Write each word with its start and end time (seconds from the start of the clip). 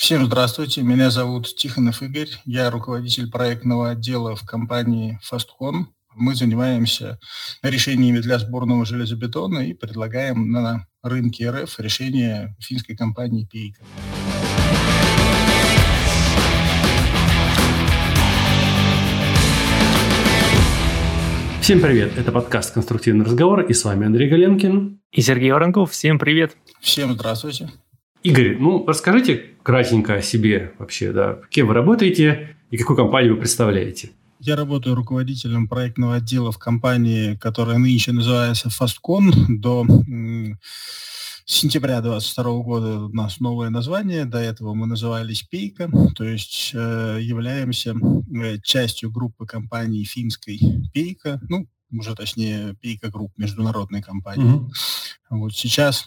Всем 0.00 0.24
здравствуйте, 0.24 0.80
меня 0.80 1.10
зовут 1.10 1.54
Тихонов 1.54 2.00
Игорь, 2.00 2.30
я 2.46 2.70
руководитель 2.70 3.30
проектного 3.30 3.90
отдела 3.90 4.34
в 4.34 4.46
компании 4.46 5.20
FastCon. 5.22 5.84
Мы 6.14 6.34
занимаемся 6.34 7.20
решениями 7.62 8.20
для 8.20 8.38
сборного 8.38 8.86
железобетона 8.86 9.58
и 9.58 9.74
предлагаем 9.74 10.50
на 10.50 10.86
рынке 11.02 11.50
РФ 11.50 11.78
решения 11.80 12.56
финской 12.58 12.96
компании 12.96 13.44
Пейка. 13.44 13.84
Всем 21.60 21.80
привет, 21.82 22.16
это 22.16 22.32
подкаст 22.32 22.72
«Конструктивный 22.72 23.26
разговор» 23.26 23.60
и 23.60 23.74
с 23.74 23.84
вами 23.84 24.06
Андрей 24.06 24.30
Галенкин. 24.30 24.98
И 25.12 25.20
Сергей 25.20 25.52
Воронков. 25.52 25.90
Всем 25.90 26.18
привет. 26.18 26.56
Всем 26.80 27.12
здравствуйте. 27.12 27.68
Игорь, 28.22 28.58
ну 28.58 28.84
расскажите 28.86 29.46
кратенько 29.62 30.14
о 30.14 30.22
себе 30.22 30.72
вообще, 30.78 31.12
да, 31.12 31.38
кем 31.50 31.68
вы 31.68 31.74
работаете 31.74 32.56
и 32.70 32.76
какую 32.76 32.96
компанию 32.96 33.34
вы 33.34 33.40
представляете? 33.40 34.10
Я 34.40 34.56
работаю 34.56 34.94
руководителем 34.94 35.68
проектного 35.68 36.16
отдела 36.16 36.50
в 36.50 36.58
компании, 36.58 37.36
которая 37.36 37.78
нынче 37.78 38.12
называется 38.12 38.68
Fastcon. 38.68 39.32
До 39.48 39.84
сентября 41.44 42.00
2022 42.00 42.62
года 42.62 43.00
у 43.04 43.08
нас 43.08 43.40
новое 43.40 43.70
название. 43.70 44.24
До 44.24 44.38
этого 44.38 44.72
мы 44.72 44.86
назывались 44.86 45.42
Peikko, 45.42 45.90
то 46.14 46.24
есть 46.24 46.70
э, 46.74 47.18
являемся 47.20 47.94
э, 47.94 48.58
частью 48.62 49.10
группы 49.10 49.46
компаний 49.46 50.04
финской 50.04 50.58
Peikko, 50.94 51.40
ну, 51.48 51.66
уже 51.90 52.14
точнее 52.14 52.74
Peikko 52.80 53.10
Group, 53.10 53.32
международной 53.36 54.00
компании. 54.00 54.58
Mm-hmm. 54.58 54.70
Вот 55.30 55.52
сейчас 55.54 56.06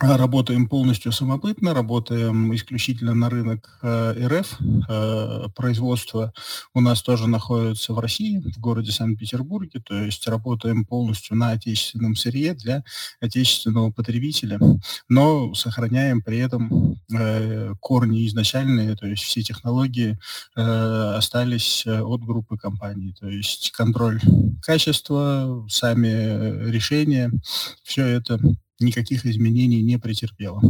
Работаем 0.00 0.68
полностью 0.68 1.12
самобытно, 1.12 1.72
работаем 1.72 2.52
исключительно 2.52 3.14
на 3.14 3.30
рынок 3.30 3.78
э, 3.80 4.26
РФ. 4.26 4.58
Э, 4.88 5.46
производство 5.54 6.32
у 6.74 6.80
нас 6.80 7.00
тоже 7.00 7.28
находится 7.28 7.92
в 7.92 8.00
России, 8.00 8.40
в 8.40 8.58
городе 8.58 8.90
Санкт-Петербурге, 8.90 9.80
то 9.86 9.94
есть 9.94 10.26
работаем 10.26 10.84
полностью 10.84 11.36
на 11.36 11.52
отечественном 11.52 12.16
сырье 12.16 12.54
для 12.54 12.82
отечественного 13.20 13.92
потребителя, 13.92 14.58
но 15.08 15.54
сохраняем 15.54 16.22
при 16.22 16.38
этом 16.38 16.98
э, 17.16 17.72
корни 17.78 18.26
изначальные, 18.26 18.96
то 18.96 19.06
есть 19.06 19.22
все 19.22 19.42
технологии 19.42 20.18
остались 20.56 21.86
от 21.86 22.22
группы 22.22 22.56
компаний, 22.56 23.14
то 23.18 23.28
есть 23.28 23.70
контроль 23.70 24.20
качества, 24.60 25.64
сами 25.68 26.68
решения, 26.70 27.30
все 27.84 28.06
это 28.06 28.40
никаких 28.80 29.26
изменений 29.26 29.82
не 29.82 29.98
претерпела. 29.98 30.60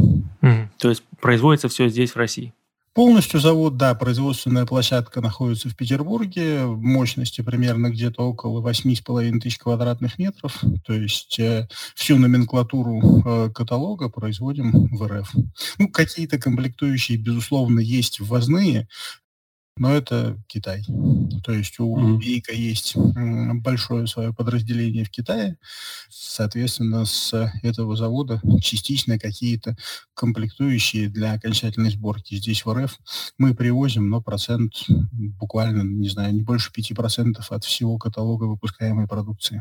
Mm, 0.41 0.67
то 0.77 0.89
есть 0.89 1.03
производится 1.19 1.69
все 1.69 1.89
здесь, 1.89 2.11
в 2.11 2.17
России? 2.17 2.53
Полностью 2.95 3.41
завод, 3.41 3.75
да, 3.75 3.93
производственная 3.93 4.65
площадка 4.65 5.19
находится 5.19 5.67
в 5.67 5.75
Петербурге, 5.75 6.65
мощности 6.65 7.41
примерно 7.41 7.89
где-то 7.89 8.23
около 8.23 8.61
8,5 8.65 9.39
тысяч 9.41 9.57
квадратных 9.57 10.17
метров, 10.17 10.63
то 10.85 10.93
есть 10.93 11.37
э, 11.37 11.67
всю 11.93 12.17
номенклатуру 12.17 13.01
э, 13.25 13.49
каталога 13.53 14.07
производим 14.07 14.87
в 14.95 15.05
РФ. 15.05 15.29
Ну, 15.77 15.89
какие-то 15.89 16.37
комплектующие, 16.37 17.17
безусловно, 17.17 17.81
есть 17.81 18.21
ввозные, 18.21 18.87
но 19.77 19.93
это 19.93 20.37
Китай. 20.47 20.83
То 21.43 21.51
есть 21.51 21.79
у 21.79 21.97
mm 21.97 22.17
Бейка 22.17 22.53
есть 22.53 22.95
большое 22.95 24.07
свое 24.07 24.33
подразделение 24.33 25.03
в 25.03 25.09
Китае. 25.09 25.57
Соответственно, 26.09 27.05
с 27.05 27.51
этого 27.61 27.95
завода 27.95 28.41
частично 28.61 29.19
какие-то 29.19 29.75
комплектующие 30.13 31.09
для 31.09 31.33
окончательной 31.33 31.91
сборки 31.91 32.35
здесь 32.35 32.65
в 32.65 32.73
РФ 32.73 32.97
мы 33.37 33.53
привозим, 33.53 34.09
но 34.09 34.21
процент 34.21 34.73
буквально, 35.11 35.81
не 35.81 36.09
знаю, 36.09 36.33
не 36.33 36.41
больше 36.41 36.71
5% 36.71 37.43
от 37.49 37.63
всего 37.63 37.97
каталога 37.97 38.45
выпускаемой 38.45 39.07
продукции. 39.07 39.59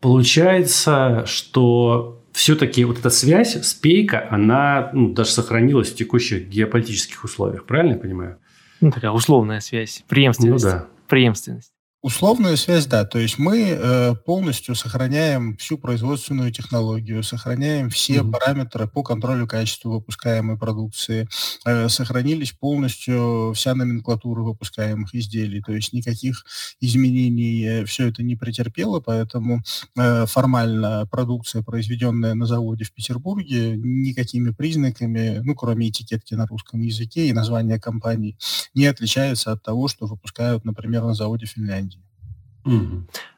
Получается, 0.00 1.24
что 1.26 2.24
все-таки 2.32 2.84
вот 2.84 2.98
эта 2.98 3.10
связь 3.10 3.56
с 3.56 3.72
Пейка, 3.72 4.28
она 4.30 4.90
ну, 4.92 5.12
даже 5.14 5.30
сохранилась 5.30 5.90
в 5.90 5.96
текущих 5.96 6.48
геополитических 6.48 7.24
условиях, 7.24 7.64
правильно 7.64 7.94
я 7.94 7.98
понимаю? 7.98 8.38
Ну, 8.80 8.90
такая 8.90 9.10
условная 9.10 9.60
связь, 9.60 10.04
преемственность. 10.08 10.64
Ну, 10.64 10.70
да. 10.70 10.86
Преемственность. 11.08 11.72
Условная 12.06 12.54
связь, 12.54 12.86
да. 12.86 13.04
То 13.04 13.18
есть 13.18 13.36
мы 13.36 13.62
э, 13.68 14.14
полностью 14.14 14.76
сохраняем 14.76 15.56
всю 15.56 15.76
производственную 15.76 16.52
технологию, 16.52 17.24
сохраняем 17.24 17.90
все 17.90 18.18
mm-hmm. 18.18 18.30
параметры 18.30 18.86
по 18.86 19.02
контролю 19.02 19.48
качества 19.48 19.88
выпускаемой 19.88 20.56
продукции, 20.56 21.28
э, 21.64 21.88
сохранились 21.88 22.52
полностью 22.52 23.52
вся 23.56 23.74
номенклатура 23.74 24.42
выпускаемых 24.42 25.16
изделий. 25.16 25.60
То 25.60 25.72
есть 25.72 25.92
никаких 25.92 26.44
изменений 26.78 27.64
э, 27.64 27.84
все 27.86 28.06
это 28.06 28.22
не 28.22 28.36
претерпело, 28.36 29.00
поэтому 29.00 29.62
э, 29.98 30.26
формально 30.26 31.08
продукция, 31.10 31.64
произведенная 31.64 32.34
на 32.34 32.46
заводе 32.46 32.84
в 32.84 32.92
Петербурге, 32.92 33.76
никакими 33.76 34.50
признаками, 34.50 35.40
ну, 35.42 35.56
кроме 35.56 35.88
этикетки 35.88 36.34
на 36.34 36.46
русском 36.46 36.80
языке 36.82 37.26
и 37.26 37.32
названия 37.32 37.80
компании, 37.80 38.38
не 38.74 38.86
отличается 38.86 39.50
от 39.50 39.64
того, 39.64 39.88
что 39.88 40.06
выпускают, 40.06 40.64
например, 40.64 41.02
на 41.02 41.14
заводе 41.14 41.46
в 41.46 41.50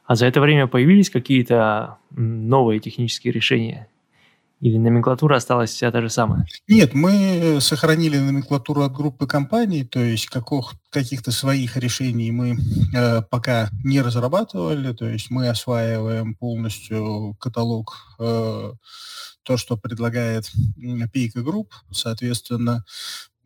А 0.05 0.15
за 0.15 0.27
это 0.27 0.41
время 0.41 0.67
появились 0.67 1.11
какие-то 1.11 1.99
новые 2.11 2.81
технические 2.81 3.33
решения? 3.33 3.89
Или 4.61 4.77
номенклатура 4.77 5.37
осталась 5.37 5.71
вся 5.71 5.93
та 5.93 6.01
же 6.01 6.11
самая? 6.11 6.45
Нет, 6.67 6.93
мы 6.93 7.59
сохранили 7.61 8.19
номенклатуру 8.19 8.83
от 8.83 8.93
группы 8.93 9.27
компаний, 9.27 9.85
то 9.85 10.01
есть 10.01 10.27
каких, 10.27 10.73
каких-то 10.91 11.31
своих 11.31 11.77
решений 11.77 12.33
мы 12.33 12.57
э, 12.97 13.23
пока 13.23 13.71
не 13.85 14.01
разрабатывали, 14.01 14.93
то 14.95 15.09
есть 15.09 15.31
мы 15.31 15.49
осваиваем 15.49 16.35
полностью 16.35 17.37
каталог 17.39 18.17
э, 18.19 18.73
то, 19.45 19.57
что 19.57 19.77
предлагает 19.77 20.51
Peikko 21.13 21.43
Group, 21.43 21.73
соответственно, 21.93 22.85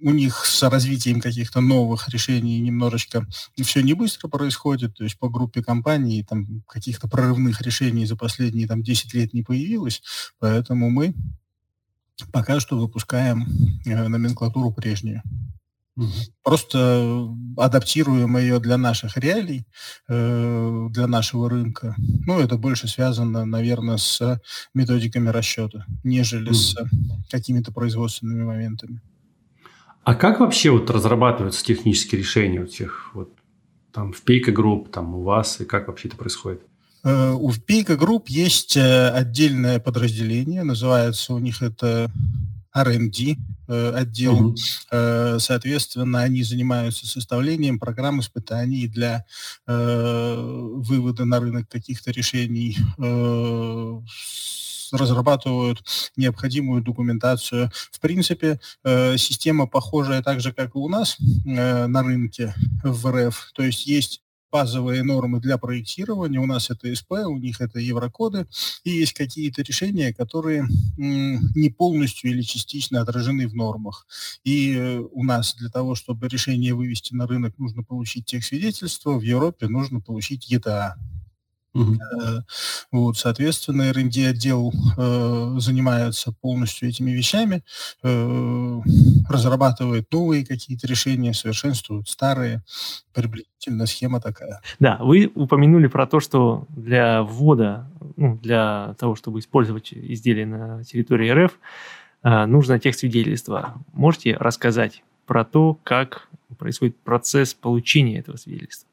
у 0.02 0.10
них 0.10 0.44
с 0.44 0.68
развитием 0.68 1.20
каких-то 1.20 1.60
новых 1.60 2.08
решений 2.08 2.60
немножечко 2.60 3.26
все 3.62 3.82
не 3.82 3.94
быстро 3.94 4.28
происходит, 4.28 4.94
то 4.96 5.04
есть 5.04 5.18
по 5.18 5.28
группе 5.28 5.62
компаний 5.62 6.24
там 6.28 6.62
каких-то 6.66 7.08
прорывных 7.08 7.62
решений 7.62 8.04
за 8.04 8.16
последние 8.16 8.66
там 8.66 8.82
10 8.82 9.14
лет 9.14 9.32
не 9.32 9.42
появилось, 9.42 10.02
поэтому 10.38 10.90
мы 10.90 11.14
пока 12.32 12.60
что 12.60 12.78
выпускаем 12.78 13.46
э, 13.86 14.08
номенклатуру 14.08 14.72
прежнюю. 14.72 15.22
Угу. 15.96 16.08
Просто 16.42 17.28
адаптируем 17.56 18.36
ее 18.38 18.58
для 18.60 18.78
наших 18.78 19.16
реалий, 19.19 19.66
э, 20.08 20.86
для 20.90 21.06
нашего 21.06 21.50
рынка. 21.50 21.94
Ну, 21.98 22.40
это 22.40 22.56
больше 22.56 22.88
связано, 22.88 23.44
наверное, 23.44 23.98
с 23.98 24.40
методиками 24.74 25.28
расчета, 25.28 25.84
нежели 26.02 26.48
угу. 26.48 26.54
с 26.54 26.76
какими-то 27.30 27.72
производственными 27.72 28.44
моментами. 28.44 29.00
А 30.04 30.14
как 30.14 30.40
вообще 30.40 30.70
вот 30.70 30.90
разрабатываются 30.90 31.64
технические 31.64 32.20
решения 32.20 32.60
у 32.60 32.66
тех 32.66 33.10
вот 33.14 33.30
там 33.92 34.12
в 34.12 34.22
Peikko 34.22 34.50
Group, 34.53 34.91
там 34.90 35.14
у 35.14 35.22
вас, 35.22 35.60
и 35.60 35.64
как 35.64 35.88
вообще 35.88 36.08
это 36.08 36.16
происходит? 36.16 36.62
Э, 37.04 37.32
у 37.32 37.52
Peikko 37.53 37.97
Group 37.97 38.28
есть 38.28 38.76
э, 38.76 39.08
отдельное 39.10 39.78
подразделение, 39.80 40.62
называется 40.64 41.34
у 41.34 41.38
них 41.38 41.62
это 41.62 42.10
R&D 42.74 43.36
э, 43.68 43.92
отдел. 43.94 44.46
Угу. 44.46 44.56
Соответственно, 45.38 46.22
они 46.22 46.42
занимаются 46.42 47.06
составлением 47.06 47.78
программ 47.78 48.20
испытаний 48.20 48.88
для 48.88 49.24
вывода 49.66 51.24
на 51.24 51.38
рынок 51.38 51.69
каких-то 51.69 52.10
решений 52.10 52.76
разрабатывают 54.92 55.82
необходимую 56.16 56.82
документацию. 56.82 57.70
В 57.91 58.00
принципе, 58.00 58.60
э, 58.84 59.16
система 59.16 59.66
похожая 59.66 60.22
так 60.22 60.40
же, 60.40 60.52
как 60.52 60.75
и 60.75 60.78
у 60.78 60.88
нас 60.88 61.17
э, 61.20 61.87
на 61.87 62.02
рынке 62.02 62.55
в 62.82 63.11
РФ. 63.11 63.52
То 63.55 63.62
есть 63.62 63.87
есть 63.87 64.22
базовые 64.52 65.02
нормы 65.02 65.40
для 65.40 65.56
проектирования. 65.56 66.38
У 66.38 66.46
нас 66.46 66.70
это 66.70 66.94
СП, 66.94 67.12
у 67.26 67.38
них 67.38 67.61
это 67.61 67.81
еврокоды. 67.81 68.46
И 68.84 68.90
есть 68.90 69.14
какие-то 69.14 69.62
решения, 69.62 70.12
которые 70.12 70.69
не 70.96 71.70
полностью 71.70 72.31
или 72.31 72.43
частично 72.43 73.00
отражены 73.00 73.49
в 73.49 73.55
нормах. 73.55 74.06
И 74.44 74.75
э, 74.76 74.99
у 74.99 75.25
нас 75.25 75.55
для 75.55 75.70
того, 75.70 75.94
чтобы 75.94 76.28
решение 76.28 76.75
вывести 76.75 77.14
на 77.14 77.26
рынок, 77.26 77.58
нужно 77.58 77.82
получить 77.82 78.26
тех 78.26 78.44
свидетельства. 78.44 79.12
В 79.12 79.22
Европе 79.22 79.69
нужно 79.69 80.00
получить 80.00 80.50
ЕТА. 80.50 80.96
Угу. 81.74 81.98
Вот, 82.92 83.16
соответственно, 83.16 83.82
R&D 83.82 84.28
отдел 84.28 84.72
э, 84.98 85.54
занимается 85.58 86.32
полностью 86.32 86.88
этими 86.88 87.10
вещами, 87.12 87.62
э, 88.02 88.80
разрабатывает 89.28 90.12
новые 90.12 90.44
какие-то 90.44 90.86
решения, 90.86 91.32
совершенствует 91.32 92.08
старые. 92.08 92.62
Приблизительно 93.14 93.86
схема 93.86 94.20
такая. 94.20 94.60
Да, 94.80 94.98
вы 95.00 95.30
упомянули 95.34 95.86
про 95.86 96.06
то, 96.06 96.20
что 96.20 96.66
для 96.69 97.22
ввода, 97.22 97.88
ну, 98.16 98.38
для 98.42 98.94
того, 98.98 99.14
чтобы 99.14 99.38
использовать 99.38 99.92
изделия 99.92 100.46
на 100.46 100.84
территории 100.84 101.30
РФ, 101.30 101.58
э, 102.22 102.46
нужно 102.46 102.78
техсвидетельство. 102.78 103.82
Можете 103.94 104.36
рассказать 104.36 105.02
про 105.24 105.44
то, 105.44 105.78
как 105.84 106.28
происходит 106.58 106.96
процесс 106.98 107.54
получения 107.54 108.19
этого 108.19 108.36
свидетельства? 108.36 108.92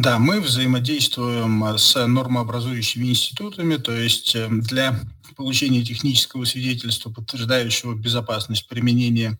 Да, 0.00 0.20
мы 0.20 0.40
взаимодействуем 0.40 1.76
с 1.76 2.06
нормообразующими 2.06 3.06
институтами, 3.06 3.78
то 3.78 3.90
есть 3.90 4.36
эм, 4.36 4.60
для 4.60 5.00
получения 5.34 5.84
технического 5.84 6.44
свидетельства, 6.44 7.10
подтверждающего 7.10 7.96
безопасность 7.96 8.68
применения 8.68 9.36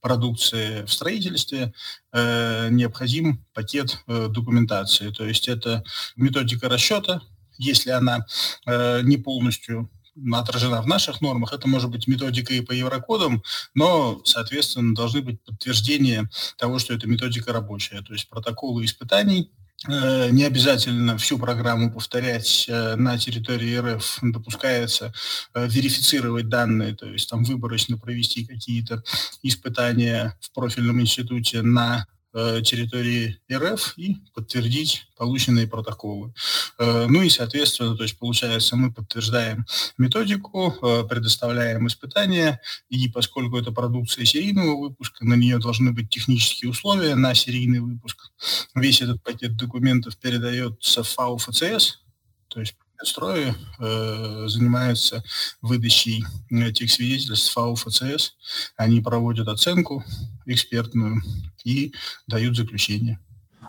продукции 0.00 0.84
в 0.86 0.92
строительстве, 0.92 1.72
э, 2.12 2.68
необходим 2.72 3.44
пакет 3.54 4.02
э, 4.08 4.26
документации. 4.28 5.10
То 5.10 5.24
есть 5.24 5.46
это 5.46 5.84
методика 6.16 6.68
расчета, 6.68 7.22
если 7.56 7.90
она 7.90 8.26
э, 8.66 9.02
не 9.04 9.18
полностью 9.18 9.88
отражена 10.32 10.82
в 10.82 10.86
наших 10.86 11.20
нормах. 11.20 11.52
Это 11.52 11.68
может 11.68 11.90
быть 11.90 12.06
методика 12.06 12.52
и 12.52 12.60
по 12.60 12.72
еврокодам, 12.72 13.42
но, 13.74 14.20
соответственно, 14.24 14.94
должны 14.94 15.22
быть 15.22 15.42
подтверждения 15.42 16.28
того, 16.58 16.78
что 16.78 16.92
эта 16.92 17.06
методика 17.06 17.52
рабочая. 17.52 18.02
То 18.02 18.12
есть 18.12 18.28
протоколы 18.28 18.84
испытаний, 18.84 19.50
э, 19.50 19.61
не 19.88 20.44
обязательно 20.44 21.18
всю 21.18 21.38
программу 21.38 21.92
повторять 21.92 22.66
э, 22.68 22.96
на 22.96 23.18
территории 23.18 23.76
РФ, 23.76 24.18
допускается 24.22 25.12
э, 25.54 25.66
верифицировать 25.66 26.48
данные, 26.48 26.94
то 26.94 27.06
есть 27.06 27.28
там 27.28 27.44
выборочно 27.44 27.98
провести 27.98 28.44
какие-то 28.44 29.02
испытания 29.42 30.36
в 30.40 30.52
профильном 30.52 31.00
институте 31.00 31.62
на 31.62 32.06
Э, 32.06 32.21
территории 32.32 33.38
РФ 33.52 33.94
и 33.96 34.16
подтвердить 34.34 35.06
полученные 35.16 35.68
протоколы. 35.68 36.32
Э, 36.78 37.06
ну 37.08 37.22
и, 37.22 37.28
соответственно, 37.28 37.96
то 37.96 38.02
есть 38.02 38.18
получается, 38.18 38.76
мы 38.76 38.92
подтверждаем 38.92 39.66
методику, 39.98 40.74
э, 40.82 41.04
предоставляем 41.08 41.86
испытания, 41.86 42.60
и 42.88 43.08
поскольку 43.08 43.58
это 43.58 43.70
продукция 43.70 44.24
серийного 44.24 44.76
выпуска, 44.80 45.24
на 45.24 45.34
нее 45.34 45.58
должны 45.58 45.92
быть 45.92 46.10
технические 46.10 46.70
условия 46.70 47.14
на 47.14 47.34
серийный 47.34 47.80
выпуск. 47.80 48.32
Весь 48.74 49.02
этот 49.02 49.22
пакет 49.22 49.56
документов 49.56 50.16
передается 50.16 51.02
в 51.02 51.08
ФАУ 51.08 51.36
ФЦС, 51.38 52.00
то 52.48 52.60
есть 52.60 52.74
строе 53.04 53.54
э, 53.78 54.44
занимаются 54.48 55.22
выдачей 55.60 56.24
этих 56.50 56.90
свидетельств 56.90 57.52
ФАУ 57.52 57.74
ФЦС. 57.74 58.34
Они 58.76 59.00
проводят 59.00 59.48
оценку 59.48 60.04
экспертную 60.46 61.22
и 61.64 61.92
дают 62.26 62.56
заключение. 62.56 63.18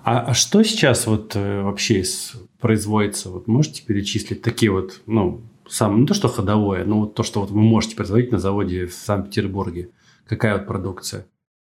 А, 0.04 0.20
а 0.20 0.34
что 0.34 0.64
сейчас 0.64 1.08
вот 1.08 1.36
э, 1.36 1.62
вообще 1.62 2.04
производится? 2.60 3.30
Вот 3.30 3.48
можете 3.48 3.84
перечислить 3.84 4.42
такие 4.42 4.72
вот, 4.72 5.02
ну, 5.06 5.44
сам, 5.68 6.02
не 6.02 6.08
то 6.08 6.14
что 6.14 6.28
ходовое, 6.28 6.84
но 6.86 7.02
вот 7.02 7.16
то, 7.16 7.24
что 7.24 7.42
вот 7.42 7.52
вы 7.52 7.62
можете 7.62 7.96
производить 7.96 8.32
на 8.32 8.40
заводе 8.40 8.86
в 8.86 8.94
Санкт-Петербурге. 8.94 9.92
Какая 10.28 10.58
вот 10.58 10.68
продукция? 10.68 11.26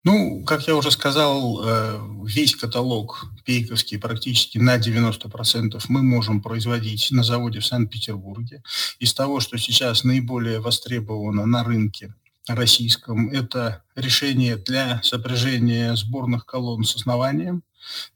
Ну, 0.04 0.44
как 0.46 0.68
я 0.68 0.76
уже 0.76 0.92
сказал, 0.92 1.62
э, 1.64 2.00
весь 2.24 2.56
каталог 2.56 3.26
пейковский 3.46 4.00
практически 4.00 4.58
на 4.58 4.78
90% 4.78 5.84
мы 5.90 6.02
можем 6.02 6.42
производить 6.42 7.10
на 7.12 7.24
заводе 7.24 7.60
в 7.60 7.66
Санкт-Петербурге. 7.66 8.64
Из 9.00 9.14
того, 9.14 9.40
что 9.40 9.58
сейчас 9.58 10.04
наиболее 10.04 10.60
востребовано 10.60 11.46
на 11.46 11.64
рынке 11.64 12.14
российском, 12.48 13.30
это 13.30 13.84
решение 13.96 14.56
для 14.56 15.02
сопряжения 15.04 15.94
сборных 15.96 16.46
колонн 16.46 16.86
с 16.86 16.96
основанием, 16.96 17.64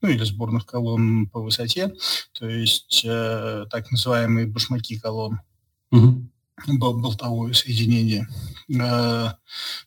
ну 0.02 0.10
или 0.10 0.24
сборных 0.24 0.66
колонн 0.66 1.28
по 1.28 1.42
высоте, 1.42 1.94
то 2.32 2.48
есть 2.48 3.04
э, 3.04 3.66
так 3.70 3.92
называемые 3.92 4.48
башмаки 4.48 4.98
колонн. 4.98 5.42
Угу 5.92 6.32
болтовое 6.68 7.54
соединение. 7.54 8.28
Э, 8.80 9.34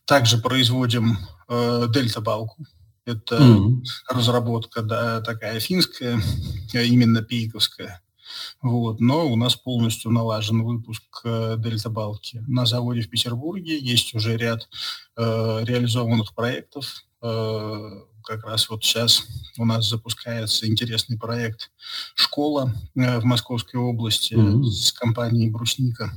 также 0.04 0.38
производим 0.38 1.18
э, 1.48 1.86
дельта-балку. 1.92 2.66
Это 3.06 3.36
mm-hmm. 3.36 3.82
разработка 4.08 4.82
да, 4.82 5.20
такая 5.20 5.60
финская, 5.60 6.20
э, 6.72 6.84
именно 6.84 7.22
пейковская. 7.22 8.00
Вот. 8.62 9.00
Но 9.00 9.30
у 9.30 9.36
нас 9.36 9.56
полностью 9.56 10.10
налажен 10.10 10.62
выпуск 10.62 11.02
э, 11.24 11.56
дельта-балки 11.58 12.42
на 12.46 12.66
заводе 12.66 13.02
в 13.02 13.10
Петербурге. 13.10 13.78
Есть 13.78 14.14
уже 14.14 14.36
ряд 14.36 14.68
э, 15.16 15.60
реализованных 15.64 16.34
проектов. 16.34 17.04
Э, 17.22 17.90
как 18.22 18.44
раз 18.44 18.68
вот 18.70 18.82
сейчас 18.82 19.26
у 19.58 19.64
нас 19.64 19.88
запускается 19.88 20.66
интересный 20.66 21.18
проект 21.18 21.70
«Школа» 22.14 22.74
э, 22.96 23.18
в 23.20 23.24
Московской 23.24 23.78
области 23.78 24.34
mm-hmm. 24.34 24.64
с 24.64 24.92
компанией 24.92 25.50
«Брусника». 25.50 26.10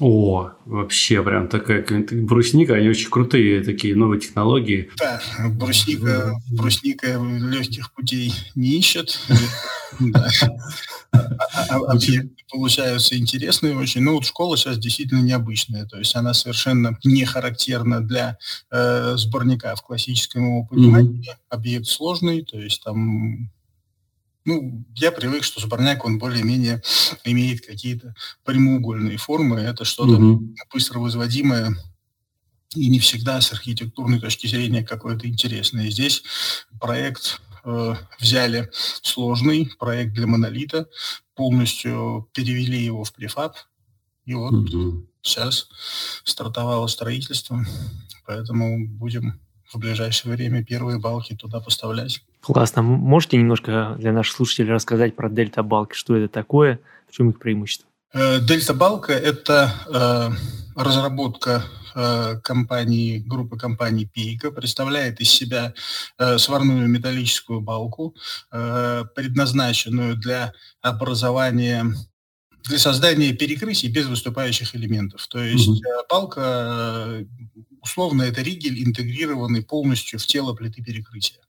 О, 0.00 0.52
вообще 0.64 1.22
прям 1.22 1.48
такая 1.48 1.84
брусника, 2.10 2.74
они 2.74 2.88
очень 2.88 3.10
крутые 3.10 3.62
такие 3.62 3.94
новые 3.94 4.18
технологии. 4.18 4.90
Да, 4.98 5.20
брусника, 5.50 6.32
брусника 6.50 7.20
легких 7.22 7.92
путей 7.92 8.32
не 8.54 8.78
ищет. 8.78 9.20
Объекты 11.68 12.30
получаются 12.50 13.18
интересные 13.18 13.76
очень. 13.76 14.00
Ну 14.00 14.14
вот 14.14 14.24
школа 14.24 14.56
сейчас 14.56 14.78
действительно 14.78 15.20
необычная, 15.20 15.84
то 15.84 15.98
есть 15.98 16.16
она 16.16 16.32
совершенно 16.32 16.98
не 17.04 17.26
характерна 17.26 18.00
для 18.00 18.38
э, 18.70 19.16
сборника 19.18 19.76
в 19.76 19.82
классическом 19.82 20.46
его 20.46 20.64
понимании. 20.64 21.28
Объект 21.50 21.86
сложный, 21.86 22.42
то 22.42 22.58
есть 22.58 22.82
там 22.82 23.50
ну, 24.44 24.84
я 24.96 25.12
привык, 25.12 25.44
что 25.44 25.60
сборняк, 25.60 26.04
он 26.04 26.18
более-менее 26.18 26.82
имеет 27.24 27.64
какие-то 27.64 28.14
прямоугольные 28.44 29.18
формы. 29.18 29.60
Это 29.60 29.84
что-то 29.84 30.12
угу. 30.12 30.54
быстро 30.72 30.98
возводимое 30.98 31.76
и 32.74 32.88
не 32.88 33.00
всегда 33.00 33.40
с 33.40 33.52
архитектурной 33.52 34.20
точки 34.20 34.46
зрения 34.46 34.82
какое-то 34.84 35.26
интересное. 35.26 35.90
Здесь 35.90 36.22
проект 36.80 37.40
э, 37.64 37.94
взяли 38.18 38.70
сложный, 38.72 39.70
проект 39.78 40.14
для 40.14 40.26
монолита, 40.26 40.88
полностью 41.34 42.28
перевели 42.32 42.82
его 42.82 43.04
в 43.04 43.12
префаб, 43.12 43.56
и 44.24 44.34
вот 44.34 44.52
угу. 44.52 45.06
сейчас 45.20 45.68
стартовало 46.24 46.86
строительство, 46.86 47.64
поэтому 48.24 48.86
будем 48.86 49.40
в 49.72 49.78
ближайшее 49.78 50.34
время 50.34 50.64
первые 50.64 50.98
балки 50.98 51.34
туда 51.34 51.60
поставлять. 51.60 52.22
Классно. 52.40 52.82
Можете 52.82 53.36
немножко 53.36 53.96
для 53.98 54.12
наших 54.12 54.36
слушателей 54.36 54.72
рассказать 54.72 55.14
про 55.14 55.28
дельта-балки, 55.28 55.94
что 55.94 56.16
это 56.16 56.32
такое, 56.32 56.80
в 57.08 57.12
чем 57.12 57.30
их 57.30 57.38
преимущество? 57.38 57.86
Э, 58.12 58.40
дельта-балка– 58.40 59.12
это 59.14 59.72
э, 59.88 60.30
разработка 60.74 61.62
э, 61.94 62.40
компании, 62.42 63.18
группы 63.18 63.56
компаний 63.56 64.06
Пейка, 64.06 64.50
представляет 64.50 65.20
из 65.20 65.30
себя 65.30 65.74
э, 66.18 66.38
сварную 66.38 66.88
металлическую 66.88 67.60
балку, 67.60 68.16
э, 68.50 69.04
предназначенную 69.14 70.16
для 70.16 70.52
образования 70.82 71.94
для 72.64 72.78
создания 72.78 73.32
перекрытий 73.32 73.88
без 73.88 74.06
выступающих 74.06 74.74
элементов. 74.74 75.26
То 75.28 75.42
есть 75.42 75.68
угу. 75.68 75.80
балка, 76.08 76.40
э, 76.40 77.24
условно, 77.82 78.22
это 78.22 78.42
ригель, 78.42 78.82
интегрированный 78.82 79.62
полностью 79.62 80.18
в 80.18 80.26
тело 80.26 80.54
плиты 80.54 80.82
перекрытия. 80.82 81.40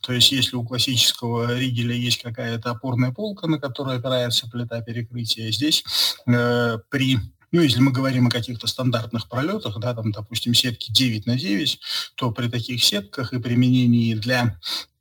То 0.00 0.12
есть 0.12 0.32
если 0.32 0.56
у 0.56 0.64
классического 0.64 1.58
ригеля 1.58 1.94
есть 1.94 2.22
какая-то 2.22 2.70
опорная 2.70 3.12
полка, 3.12 3.46
на 3.46 3.58
которую 3.58 3.98
опирается 3.98 4.48
плита 4.48 4.80
перекрытия, 4.80 5.50
здесь 5.50 5.84
э, 6.26 6.78
при 6.88 7.18
ну, 7.52 7.60
если 7.62 7.80
мы 7.80 7.90
говорим 7.90 8.28
о 8.28 8.30
каких-то 8.30 8.68
стандартных 8.68 9.28
пролетах, 9.28 9.80
да, 9.80 9.92
там, 9.92 10.12
допустим, 10.12 10.54
сетки 10.54 10.92
9 10.92 11.26
на 11.26 11.36
9, 11.36 11.80
то 12.14 12.30
при 12.30 12.48
таких 12.48 12.84
сетках 12.84 13.32
и 13.32 13.40
применении 13.40 14.14
для 14.14 14.56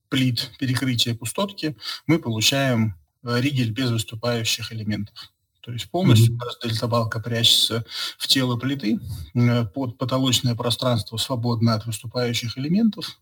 плит 0.10 0.52
перекрытия 0.60 1.14
пустотки 1.14 1.78
мы 2.08 2.18
получаем 2.18 2.96
э, 3.24 3.40
ригель 3.40 3.72
без 3.72 3.92
выступающих 3.92 4.74
элементов. 4.74 5.32
То 5.62 5.72
есть 5.72 5.90
полностью 5.90 6.34
mm-hmm. 6.34 6.42
у 6.42 6.46
нас 6.46 6.58
дельтабалка 6.64 7.20
прячется 7.20 7.86
в 8.18 8.28
тело 8.28 8.58
плиты, 8.58 9.00
э, 9.36 9.66
под 9.66 9.98
потолочное 9.98 10.56
пространство 10.56 11.18
свободно 11.18 11.74
от 11.74 11.86
выступающих 11.86 12.58
элементов, 12.58 13.20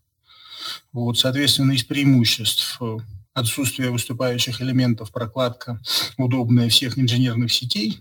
вот, 0.92 1.18
соответственно, 1.18 1.72
из 1.72 1.84
преимуществ 1.84 2.78
э, 2.80 2.98
отсутствие 3.34 3.90
выступающих 3.90 4.60
элементов, 4.60 5.12
прокладка 5.12 5.80
удобная 6.16 6.68
всех 6.68 6.98
инженерных 6.98 7.52
сетей. 7.52 7.98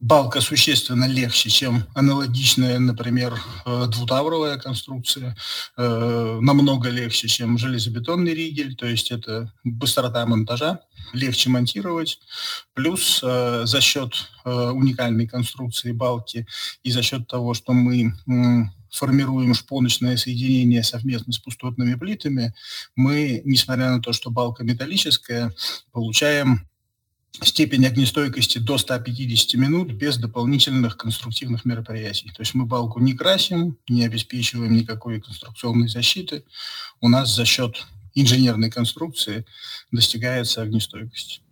Балка 0.00 0.40
существенно 0.40 1.04
легче, 1.04 1.50
чем 1.50 1.84
аналогичная, 1.94 2.78
например, 2.78 3.38
э, 3.66 3.86
двутавровая 3.86 4.56
конструкция. 4.56 5.36
Э, 5.76 6.38
намного 6.40 6.88
легче, 6.88 7.28
чем 7.28 7.58
железобетонный 7.58 8.32
ригель, 8.32 8.74
то 8.76 8.86
есть 8.86 9.10
это 9.10 9.52
быстрота 9.62 10.24
монтажа, 10.24 10.80
легче 11.12 11.50
монтировать. 11.50 12.18
Плюс 12.72 13.20
за 13.20 13.80
счет 13.80 14.30
уникальной 14.44 15.26
конструкции 15.26 15.92
балки 15.92 16.46
и 16.82 16.90
за 16.90 17.02
счет 17.02 17.26
того, 17.26 17.52
что 17.52 17.72
мы 17.72 18.14
формируем 18.90 19.54
шпоночное 19.54 20.16
соединение 20.16 20.82
совместно 20.82 21.32
с 21.32 21.38
пустотными 21.38 21.94
плитами, 21.94 22.54
мы, 22.96 23.42
несмотря 23.44 23.90
на 23.90 24.00
то, 24.00 24.12
что 24.12 24.30
балка 24.30 24.64
металлическая, 24.64 25.52
получаем 25.92 26.69
степень 27.32 27.86
огнестойкости 27.86 28.58
до 28.58 28.78
150 28.78 29.54
минут 29.54 29.92
без 29.92 30.16
дополнительных 30.18 30.96
конструктивных 30.96 31.64
мероприятий. 31.64 32.28
То 32.28 32.42
есть 32.42 32.54
мы 32.54 32.66
балку 32.66 33.00
не 33.00 33.14
красим, 33.14 33.76
не 33.88 34.04
обеспечиваем 34.04 34.74
никакой 34.74 35.20
конструкционной 35.20 35.88
защиты. 35.88 36.44
У 37.00 37.08
нас 37.08 37.34
за 37.34 37.44
счет 37.44 37.86
инженерной 38.14 38.70
конструкции 38.70 39.46
достигается 39.92 40.62
огнестойкость. 40.62 41.42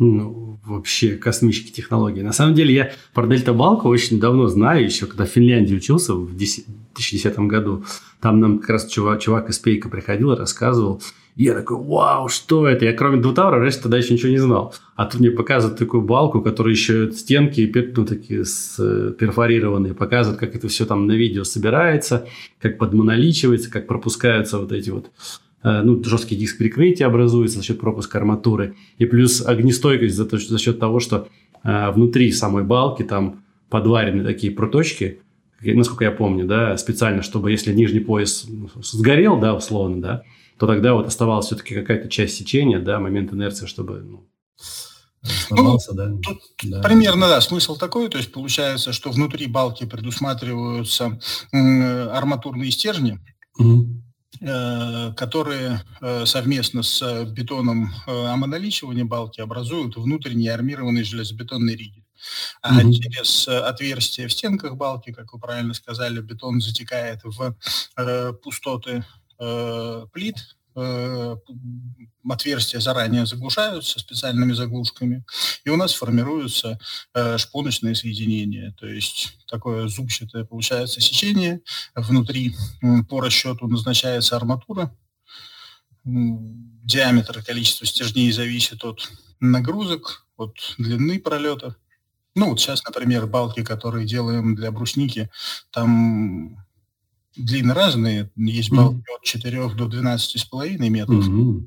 Ну, 0.00 0.60
вообще 0.64 1.16
космические 1.16 1.72
технологии. 1.72 2.22
На 2.22 2.32
самом 2.32 2.54
деле 2.54 2.72
я 2.72 2.92
про 3.12 3.26
Дельта 3.26 3.52
Балку 3.52 3.88
очень 3.88 4.20
давно 4.20 4.46
знаю, 4.46 4.84
еще 4.84 5.06
когда 5.06 5.26
в 5.26 5.28
Финляндии 5.28 5.74
учился 5.74 6.14
в 6.14 6.36
2010 6.36 7.38
году. 7.40 7.84
Там 8.20 8.38
нам 8.38 8.60
как 8.60 8.70
раз 8.70 8.86
чувак, 8.86 9.20
чувак 9.20 9.50
из 9.50 9.58
Пейка 9.58 9.88
приходил 9.88 10.32
и 10.32 10.36
рассказывал. 10.36 11.02
Я 11.38 11.54
такой, 11.54 11.78
вау, 11.78 12.28
что 12.28 12.66
это? 12.66 12.84
Я 12.84 12.92
кроме 12.92 13.22
двутавра 13.22 13.58
раньше 13.58 13.80
тогда 13.80 13.96
еще 13.96 14.12
ничего 14.12 14.30
не 14.30 14.38
знал. 14.38 14.74
А 14.96 15.06
тут 15.06 15.20
мне 15.20 15.30
показывают 15.30 15.78
такую 15.78 16.02
балку, 16.02 16.42
которая 16.42 16.74
еще 16.74 17.10
стенки 17.12 17.72
ну, 17.96 18.04
такие 18.04 18.44
с, 18.44 18.76
э, 18.78 19.14
перфорированные, 19.18 19.94
показывают, 19.94 20.38
как 20.38 20.54
это 20.54 20.68
все 20.68 20.84
там 20.84 21.06
на 21.06 21.12
видео 21.12 21.44
собирается, 21.44 22.26
как 22.60 22.76
подмоноличивается, 22.76 23.70
как 23.70 23.86
пропускаются 23.86 24.58
вот 24.58 24.72
эти 24.72 24.90
вот 24.90 25.10
Э, 25.62 25.82
ну, 25.82 26.02
жесткий 26.04 26.36
диск 26.36 26.58
прикрытия 26.58 27.06
образуется 27.06 27.58
за 27.58 27.64
счет 27.64 27.80
пропуска 27.80 28.18
арматуры, 28.18 28.74
и 28.98 29.06
плюс 29.06 29.44
огнестойкость 29.44 30.14
за, 30.14 30.24
то, 30.24 30.38
за 30.38 30.58
счет 30.58 30.78
того, 30.78 31.00
что 31.00 31.28
э, 31.64 31.90
внутри 31.90 32.30
самой 32.30 32.64
балки 32.64 33.02
там 33.02 33.42
подварены 33.68 34.24
такие 34.24 34.52
проточки, 34.52 35.18
насколько 35.60 36.04
я 36.04 36.12
помню, 36.12 36.46
да, 36.46 36.76
специально, 36.76 37.22
чтобы 37.22 37.50
если 37.50 37.72
нижний 37.72 37.98
пояс 38.00 38.46
сгорел, 38.80 39.40
да, 39.40 39.54
условно, 39.54 40.00
да, 40.00 40.22
то 40.58 40.66
тогда 40.66 40.94
вот 40.94 41.06
оставалась 41.06 41.46
все-таки 41.46 41.74
какая-то 41.74 42.08
часть 42.08 42.36
сечения, 42.36 42.78
да, 42.78 42.98
момент 42.98 43.32
инерции, 43.32 43.66
чтобы 43.66 44.00
ну, 44.00 44.28
ну, 45.50 45.78
да. 45.92 46.12
Тут 46.22 46.38
да. 46.62 46.80
Примерно, 46.80 47.28
да, 47.28 47.40
смысл 47.40 47.76
такой, 47.76 48.08
то 48.08 48.18
есть 48.18 48.32
получается, 48.32 48.92
что 48.92 49.10
внутри 49.10 49.46
балки 49.46 49.84
предусматриваются 49.84 51.18
арматурные 51.52 52.70
стержни. 52.70 53.18
Э, 54.40 55.12
которые 55.16 55.82
э, 56.00 56.24
совместно 56.24 56.84
с 56.84 57.02
э, 57.02 57.24
бетоном 57.24 57.90
омоналичивания 58.06 59.04
балки 59.04 59.40
образуют 59.40 59.96
внутренний 59.96 60.48
армированный 60.48 61.02
железобетонный 61.02 61.74
ригель. 61.74 62.04
А 62.62 62.82
mm 62.82 62.92
через 62.92 63.48
отверстие 63.48 64.28
в 64.28 64.32
стенках 64.32 64.76
балки, 64.76 65.12
как 65.12 65.32
вы 65.32 65.40
правильно 65.40 65.74
сказали, 65.74 66.20
бетон 66.20 66.60
затекает 66.60 67.20
в 67.24 67.56
пустоты 68.42 69.04
плит, 69.38 70.36
Э, 70.80 71.36
отверстия 72.28 72.78
заранее 72.78 73.26
заглушаются 73.26 73.98
специальными 73.98 74.52
заглушками, 74.52 75.24
и 75.64 75.70
у 75.70 75.76
нас 75.76 75.94
формируются 75.94 76.78
э, 77.14 77.36
шпоночные 77.36 77.96
соединения, 77.96 78.72
то 78.78 78.86
есть 78.86 79.38
такое 79.48 79.88
зубчатое 79.88 80.44
получается 80.44 81.00
сечение, 81.00 81.62
внутри 81.96 82.54
по 83.08 83.20
расчету 83.20 83.66
назначается 83.66 84.36
арматура, 84.36 84.94
диаметр 86.04 87.38
и 87.38 87.42
количество 87.42 87.84
стержней 87.84 88.30
зависит 88.30 88.84
от 88.84 89.10
нагрузок, 89.40 90.26
от 90.36 90.54
длины 90.76 91.18
пролета. 91.18 91.74
Ну 92.36 92.50
вот 92.50 92.60
сейчас, 92.60 92.84
например, 92.84 93.26
балки, 93.26 93.64
которые 93.64 94.06
делаем 94.06 94.54
для 94.54 94.70
брусники, 94.70 95.28
там 95.72 96.67
длины 97.38 97.74
разные. 97.74 98.30
Есть 98.36 98.70
балки 98.70 98.98
mm-hmm. 98.98 99.16
от 99.16 99.22
4 99.22 99.68
до 99.70 99.84
12,5 99.86 100.78
метров. 100.88 101.28
Mm-hmm. 101.28 101.66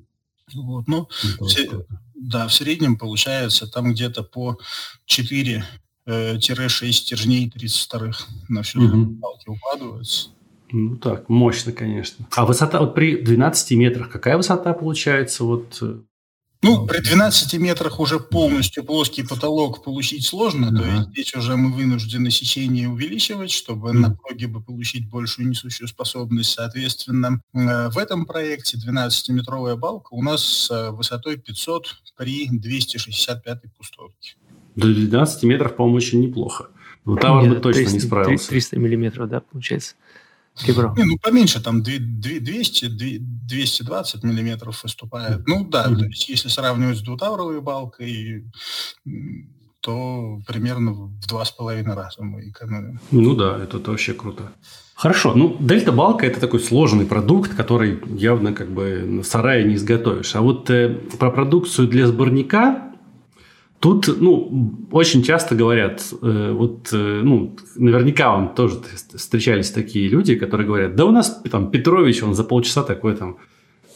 Вот, 0.54 0.88
ну, 0.88 1.08
в, 1.40 1.86
да, 2.16 2.48
в 2.48 2.54
среднем 2.54 2.98
получается 2.98 3.68
там 3.68 3.94
где-то 3.94 4.24
по 4.24 4.58
4 5.06 5.66
э, 6.06 6.40
6 6.40 6.98
стержней 6.98 7.50
32 7.50 8.12
на 8.50 8.64
всю 8.64 8.82
mm-hmm. 8.82 9.06
балки 9.20 9.50
укладывается. 9.50 10.30
Ну 10.74 10.96
так, 10.98 11.28
мощно, 11.30 11.72
конечно. 11.72 12.26
А 12.36 12.46
высота, 12.46 12.80
вот 12.80 12.96
при 12.96 13.22
12 13.22 13.72
метрах, 13.72 14.10
какая 14.10 14.38
высота 14.38 14.74
получается? 14.74 15.44
Вот 15.44 15.78
э, 15.82 16.00
ну, 16.64 16.86
при 16.86 17.00
12 17.00 17.54
метрах 17.60 18.00
уже 18.00 18.20
полностью 18.20 18.84
плоский 18.84 19.24
потолок 19.24 19.84
получить 19.84 20.26
сложно, 20.26 20.68
uh-huh. 20.68 20.78
то 20.78 20.86
есть 20.86 21.10
здесь 21.10 21.36
уже 21.36 21.56
мы 21.56 21.72
вынуждены 21.72 22.30
сечение 22.30 22.88
увеличивать, 22.88 23.52
чтобы 23.52 23.90
uh-huh. 23.90 23.94
на 23.94 24.16
прогибы 24.16 24.62
получить 24.62 25.10
большую 25.10 25.48
несущую 25.48 25.88
способность. 25.88 26.52
Соответственно, 26.52 27.42
э, 27.54 27.90
в 27.90 27.98
этом 27.98 28.26
проекте 28.26 28.78
12-метровая 28.78 29.76
балка 29.76 30.14
у 30.14 30.22
нас 30.22 30.44
с 30.44 30.72
э, 30.72 30.92
высотой 30.92 31.38
500 31.38 31.96
при 32.16 32.48
265 32.50 33.62
пустотке. 33.76 34.36
До 34.76 34.88
12 34.88 35.44
метров, 35.44 35.76
по-моему, 35.76 35.98
очень 35.98 36.22
неплохо. 36.22 36.68
Но 37.06 37.16
Тавр 37.16 37.50
бы 37.50 37.56
точно 37.56 37.82
300, 37.82 37.94
не 37.94 38.00
справился. 38.00 38.50
300 38.50 38.80
миллиметров, 38.80 39.30
да, 39.30 39.40
получается? 39.40 39.96
Ребро. 40.66 40.94
Не, 40.98 41.06
ну, 41.06 41.18
поменьше, 41.18 41.62
там 41.62 41.82
200, 41.82 42.88
220 42.88 44.24
миллиметров 44.24 44.84
выступает. 44.84 45.48
Ну, 45.48 45.66
да, 45.66 45.88
mm-hmm. 45.88 45.98
то 45.98 46.06
есть 46.06 46.30
если 46.30 46.50
сравнивать 46.50 46.98
с 46.98 47.02
двутавровой 47.02 47.62
балкой, 47.62 48.46
то 49.82 50.40
примерно 50.48 50.92
в 50.94 51.28
два 51.28 51.44
с 51.44 51.52
половиной 51.52 51.96
раза 51.96 52.24
мы 52.24 52.50
экономим. 52.50 53.00
Ну 53.12 53.36
да, 53.36 53.58
это, 53.58 53.78
это 53.78 53.92
вообще 53.92 54.14
круто. 54.14 54.52
Хорошо, 54.94 55.34
ну 55.34 55.58
дельта 55.60 55.92
балка 55.92 56.28
это 56.28 56.40
такой 56.40 56.60
сложный 56.60 57.06
продукт, 57.06 57.56
который 57.56 58.00
явно 58.16 58.54
как 58.54 58.70
бы 58.70 59.22
в 59.22 59.24
сарае 59.24 59.64
не 59.66 59.76
изготовишь. 59.76 60.36
А 60.36 60.42
вот 60.42 60.70
э, 60.70 60.90
про 61.18 61.32
продукцию 61.32 61.88
для 61.88 62.06
сборника 62.06 62.91
Тут, 63.82 64.22
ну, 64.22 64.88
очень 64.92 65.24
часто 65.24 65.56
говорят, 65.56 66.14
э, 66.22 66.52
вот, 66.52 66.90
э, 66.94 67.22
ну, 67.24 67.56
наверняка 67.76 68.32
вам 68.32 68.54
тоже 68.54 68.76
встречались 69.16 69.72
такие 69.72 70.08
люди, 70.08 70.36
которые 70.36 70.68
говорят, 70.68 70.96
да 70.96 71.06
у 71.06 71.12
нас 71.12 71.42
там 71.50 71.72
Петрович, 71.72 72.22
он 72.22 72.36
за 72.36 72.44
полчаса 72.44 72.84
такой 72.84 73.16
там 73.16 73.38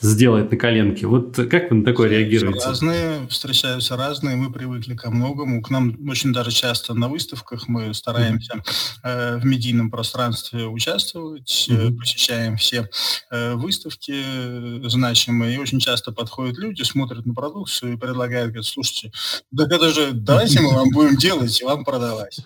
сделает 0.05 0.51
на 0.51 0.57
коленке. 0.57 1.07
Вот 1.07 1.35
как 1.35 1.69
вы 1.69 1.77
на 1.77 1.85
такое 1.85 2.09
реагируете? 2.09 2.65
Разные, 2.65 3.27
встречаются 3.29 3.97
разные, 3.97 4.35
мы 4.35 4.51
привыкли 4.51 4.95
ко 4.95 5.09
многому. 5.09 5.61
К 5.61 5.69
нам 5.69 5.97
очень 6.09 6.33
даже 6.33 6.51
часто 6.51 6.93
на 6.93 7.07
выставках 7.09 7.67
мы 7.67 7.93
стараемся 7.93 8.61
mm-hmm. 9.03 9.39
в 9.39 9.45
медийном 9.45 9.91
пространстве 9.91 10.65
участвовать, 10.65 11.67
mm-hmm. 11.69 11.97
посещаем 11.97 12.57
все 12.57 12.89
э, 13.31 13.53
выставки 13.55 14.87
значимые, 14.87 15.55
и 15.55 15.59
очень 15.59 15.79
часто 15.79 16.11
подходят 16.11 16.57
люди, 16.57 16.83
смотрят 16.83 17.25
на 17.25 17.33
продукцию 17.33 17.93
и 17.93 17.97
предлагают, 17.97 18.49
говорят, 18.49 18.65
слушайте, 18.65 19.11
так 19.55 19.71
это 19.71 19.89
же 19.89 20.11
давайте 20.13 20.61
мы 20.61 20.73
вам 20.73 20.89
будем 20.91 21.17
делать 21.17 21.61
и 21.61 21.65
вам 21.65 21.83
продавать. 21.83 22.39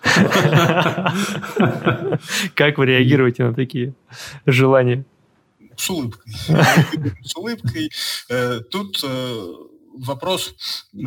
Как 2.54 2.78
вы 2.78 2.86
реагируете 2.86 3.44
на 3.44 3.54
такие 3.54 3.94
желания? 4.46 5.04
С 5.80 5.90
улыбкой. 5.90 6.32
С 7.24 7.36
улыбкой. 7.36 7.90
Э, 8.28 8.60
тут 8.70 9.00
э, 9.02 9.46
вопрос 9.94 10.54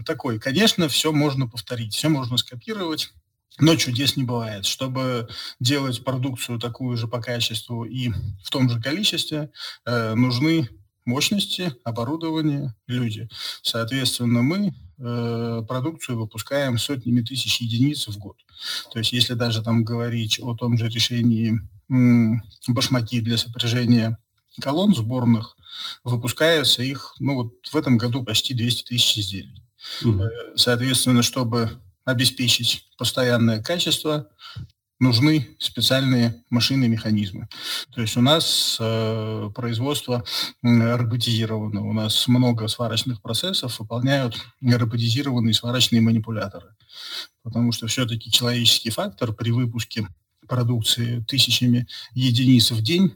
такой. 0.05 0.39
Конечно, 0.39 0.87
все 0.87 1.11
можно 1.11 1.47
повторить, 1.47 1.93
все 1.93 2.09
можно 2.09 2.37
скопировать. 2.37 3.13
Но 3.59 3.75
чудес 3.75 4.17
не 4.17 4.23
бывает. 4.23 4.65
Чтобы 4.65 5.29
делать 5.59 6.03
продукцию 6.03 6.59
такую 6.59 6.97
же 6.97 7.07
по 7.07 7.21
качеству 7.21 7.85
и 7.85 8.09
в 8.43 8.49
том 8.49 8.67
же 8.67 8.81
количестве, 8.81 9.51
э, 9.85 10.15
нужны 10.15 10.69
мощности, 11.05 11.75
оборудование, 11.83 12.73
люди. 12.87 13.29
Соответственно, 13.61 14.41
мы 14.41 14.73
продукцию 15.67 16.17
выпускаем 16.17 16.77
сотнями 16.77 17.21
тысяч 17.21 17.59
единиц 17.59 18.07
в 18.07 18.17
год. 18.17 18.37
То 18.93 18.99
есть 18.99 19.11
если 19.11 19.33
даже 19.33 19.61
там 19.61 19.83
говорить 19.83 20.39
о 20.39 20.55
том 20.55 20.77
же 20.77 20.87
решении 20.87 21.59
башмаки 22.69 23.19
для 23.19 23.37
сопряжения 23.37 24.17
колонн 24.61 24.95
сборных 24.95 25.55
выпускается 26.03 26.83
их, 26.83 27.15
ну 27.19 27.35
вот 27.35 27.53
в 27.71 27.75
этом 27.75 27.97
году 27.97 28.23
почти 28.23 28.53
200 28.53 28.83
тысяч 28.83 29.17
изделий. 29.17 29.63
Угу. 30.03 30.23
Соответственно, 30.55 31.23
чтобы 31.23 31.71
обеспечить 32.05 32.87
постоянное 32.97 33.61
качество, 33.61 34.29
нужны 34.99 35.55
специальные 35.59 36.43
машины, 36.49 36.87
механизмы. 36.87 37.47
То 37.93 38.01
есть 38.01 38.15
у 38.15 38.21
нас 38.21 38.77
э, 38.79 39.49
производство 39.53 40.23
роботизировано, 40.61 41.81
у 41.81 41.93
нас 41.93 42.27
много 42.27 42.67
сварочных 42.67 43.21
процессов 43.21 43.79
выполняют 43.79 44.37
роботизированные 44.61 45.53
сварочные 45.53 46.01
манипуляторы, 46.01 46.75
потому 47.43 47.71
что 47.71 47.87
все-таки 47.87 48.31
человеческий 48.31 48.91
фактор 48.91 49.33
при 49.33 49.51
выпуске 49.51 50.07
продукции 50.47 51.23
тысячами 51.27 51.87
единиц 52.13 52.71
в 52.71 52.81
день 52.81 53.13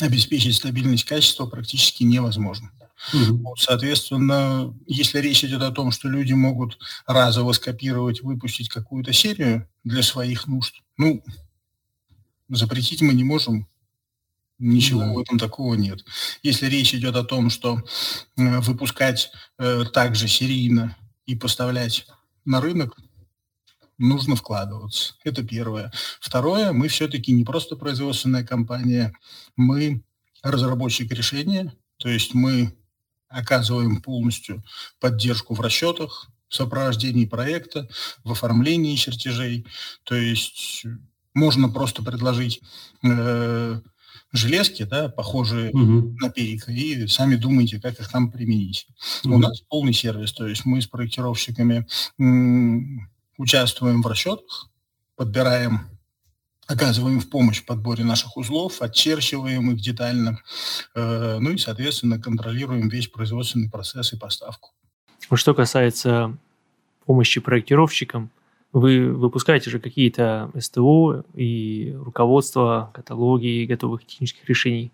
обеспечить 0.00 0.56
стабильность 0.56 1.04
качества 1.04 1.46
практически 1.46 2.04
невозможно. 2.04 2.70
Угу. 3.12 3.54
Соответственно, 3.58 4.74
если 4.86 5.18
речь 5.18 5.44
идет 5.44 5.62
о 5.62 5.70
том, 5.70 5.90
что 5.90 6.08
люди 6.08 6.32
могут 6.32 6.78
разово 7.06 7.52
скопировать, 7.52 8.22
выпустить 8.22 8.68
какую-то 8.68 9.12
серию 9.12 9.68
для 9.82 10.02
своих 10.02 10.46
нужд, 10.46 10.82
ну, 10.96 11.22
запретить 12.48 13.02
мы 13.02 13.14
не 13.14 13.24
можем, 13.24 13.66
Ничего 14.58 15.00
да. 15.00 15.12
в 15.12 15.18
этом 15.18 15.38
такого 15.38 15.74
нет. 15.74 16.04
Если 16.42 16.66
речь 16.66 16.94
идет 16.94 17.16
о 17.16 17.24
том, 17.24 17.50
что 17.50 17.82
э, 18.36 18.60
выпускать 18.60 19.32
э, 19.58 19.84
также 19.92 20.28
серийно 20.28 20.96
и 21.26 21.34
поставлять 21.34 22.06
на 22.44 22.60
рынок, 22.60 22.96
нужно 23.98 24.36
вкладываться. 24.36 25.14
Это 25.24 25.42
первое. 25.42 25.92
Второе, 26.20 26.72
мы 26.72 26.88
все-таки 26.88 27.32
не 27.32 27.44
просто 27.44 27.76
производственная 27.76 28.44
компания, 28.44 29.12
мы 29.56 30.02
разработчик 30.42 31.10
решения, 31.12 31.72
то 31.98 32.08
есть 32.08 32.34
мы 32.34 32.76
оказываем 33.28 34.00
полностью 34.00 34.62
поддержку 35.00 35.54
в 35.54 35.60
расчетах, 35.60 36.28
в 36.48 36.54
сопровождении 36.54 37.24
проекта, 37.24 37.88
в 38.22 38.32
оформлении 38.32 38.94
чертежей. 38.96 39.66
То 40.04 40.14
есть 40.14 40.84
можно 41.32 41.68
просто 41.68 42.02
предложить 42.02 42.60
э, 43.02 43.80
железки, 44.32 44.84
да, 44.84 45.08
похожие 45.08 45.70
угу. 45.70 46.14
на 46.20 46.30
перик, 46.30 46.68
и 46.68 47.06
сами 47.08 47.36
думайте, 47.36 47.80
как 47.80 47.98
их 47.98 48.08
там 48.08 48.30
применить. 48.30 48.86
Угу. 49.24 49.34
У 49.34 49.38
нас 49.38 49.60
полный 49.62 49.92
сервис, 49.92 50.32
то 50.32 50.46
есть 50.46 50.64
мы 50.64 50.80
с 50.80 50.86
проектировщиками 50.86 51.86
м- 52.18 53.10
участвуем 53.38 54.02
в 54.02 54.06
расчетах, 54.06 54.70
подбираем 55.16 55.94
оказываем 56.66 57.20
в 57.20 57.28
помощь 57.28 57.60
в 57.60 57.66
подборе 57.66 58.04
наших 58.04 58.36
узлов, 58.36 58.80
отчерчиваем 58.80 59.70
их 59.70 59.80
детально, 59.80 60.40
э, 60.94 61.38
ну 61.40 61.50
и, 61.50 61.58
соответственно, 61.58 62.20
контролируем 62.20 62.88
весь 62.88 63.08
производственный 63.08 63.70
процесс 63.70 64.12
и 64.12 64.16
поставку. 64.16 64.70
Что 65.32 65.54
касается 65.54 66.36
помощи 67.06 67.40
проектировщикам, 67.40 68.30
вы 68.72 69.12
выпускаете 69.12 69.70
же 69.70 69.78
какие-то 69.78 70.50
СТО 70.58 71.24
и 71.34 71.94
руководство, 71.96 72.90
каталоги 72.92 73.66
готовых 73.66 74.04
технических 74.04 74.48
решений. 74.48 74.92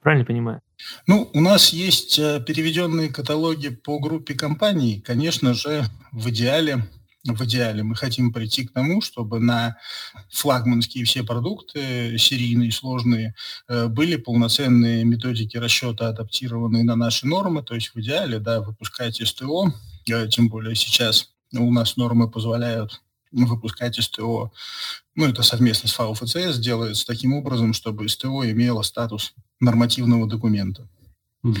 Правильно 0.00 0.24
понимаю? 0.24 0.62
Ну, 1.06 1.28
у 1.34 1.40
нас 1.42 1.70
есть 1.74 2.18
э, 2.18 2.42
переведенные 2.46 3.10
каталоги 3.10 3.68
по 3.68 3.98
группе 3.98 4.34
компаний. 4.34 5.02
Конечно 5.04 5.52
же, 5.52 5.84
в 6.12 6.30
идеале 6.30 6.86
в 7.24 7.44
идеале 7.44 7.82
мы 7.82 7.94
хотим 7.94 8.32
прийти 8.32 8.66
к 8.66 8.72
тому, 8.72 9.02
чтобы 9.02 9.40
на 9.40 9.76
флагманские 10.30 11.04
все 11.04 11.22
продукты, 11.22 12.16
серийные, 12.18 12.72
сложные, 12.72 13.34
э, 13.68 13.88
были 13.88 14.16
полноценные 14.16 15.04
методики 15.04 15.56
расчета, 15.56 16.08
адаптированные 16.08 16.84
на 16.84 16.96
наши 16.96 17.26
нормы. 17.26 17.62
То 17.62 17.74
есть 17.74 17.94
в 17.94 18.00
идеале, 18.00 18.38
да, 18.38 18.60
выпускать 18.60 19.16
СТО, 19.16 19.72
э, 20.08 20.28
тем 20.28 20.48
более 20.48 20.74
сейчас 20.74 21.30
у 21.52 21.70
нас 21.70 21.96
нормы 21.96 22.30
позволяют 22.30 23.02
выпускать 23.32 23.96
СТО, 23.96 24.52
ну, 25.14 25.26
это 25.26 25.42
совместно 25.42 25.88
с 25.88 25.92
ФАО 25.92 26.14
ФЦС 26.14 26.58
делается 26.58 27.06
таким 27.06 27.34
образом, 27.34 27.74
чтобы 27.74 28.08
СТО 28.08 28.50
имело 28.50 28.82
статус 28.82 29.34
нормативного 29.60 30.26
документа. 30.26 30.88
Угу. 31.42 31.56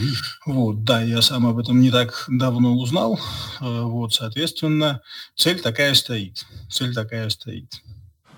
Вот, 0.46 0.84
да, 0.84 1.02
я 1.02 1.22
сам 1.22 1.46
об 1.46 1.58
этом 1.58 1.80
не 1.80 1.90
так 1.90 2.24
давно 2.28 2.76
узнал. 2.76 3.18
Э, 3.60 3.82
вот, 3.82 4.12
соответственно, 4.12 5.00
цель 5.34 5.60
такая 5.60 5.94
стоит. 5.94 6.44
Цель 6.68 6.94
такая 6.94 7.30
стоит. 7.30 7.82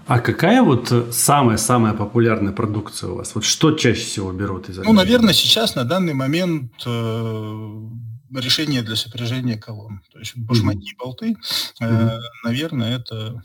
А 0.06 0.20
какая 0.20 0.62
вот 0.62 0.92
самая-самая 1.12 1.94
популярная 1.94 2.52
продукция 2.52 3.11
у 3.11 3.16
вас? 3.16 3.34
Вот 3.34 3.44
что 3.44 3.72
чаще 3.72 4.04
всего 4.04 4.32
берут 4.32 4.68
из? 4.68 4.78
Ну, 4.78 4.92
наверное, 4.92 5.32
сейчас 5.32 5.75
на 5.75 5.84
данный 5.84 6.14
момент 6.14 6.72
э, 6.84 7.88
решение 8.34 8.82
для 8.82 8.96
сопряжения 8.96 9.56
колонн. 9.56 10.00
То 10.12 10.18
есть 10.18 10.37
башмаки, 10.37 10.94
болты, 10.99 11.37
э, 11.80 12.18
наверное, 12.44 12.99
это 12.99 13.42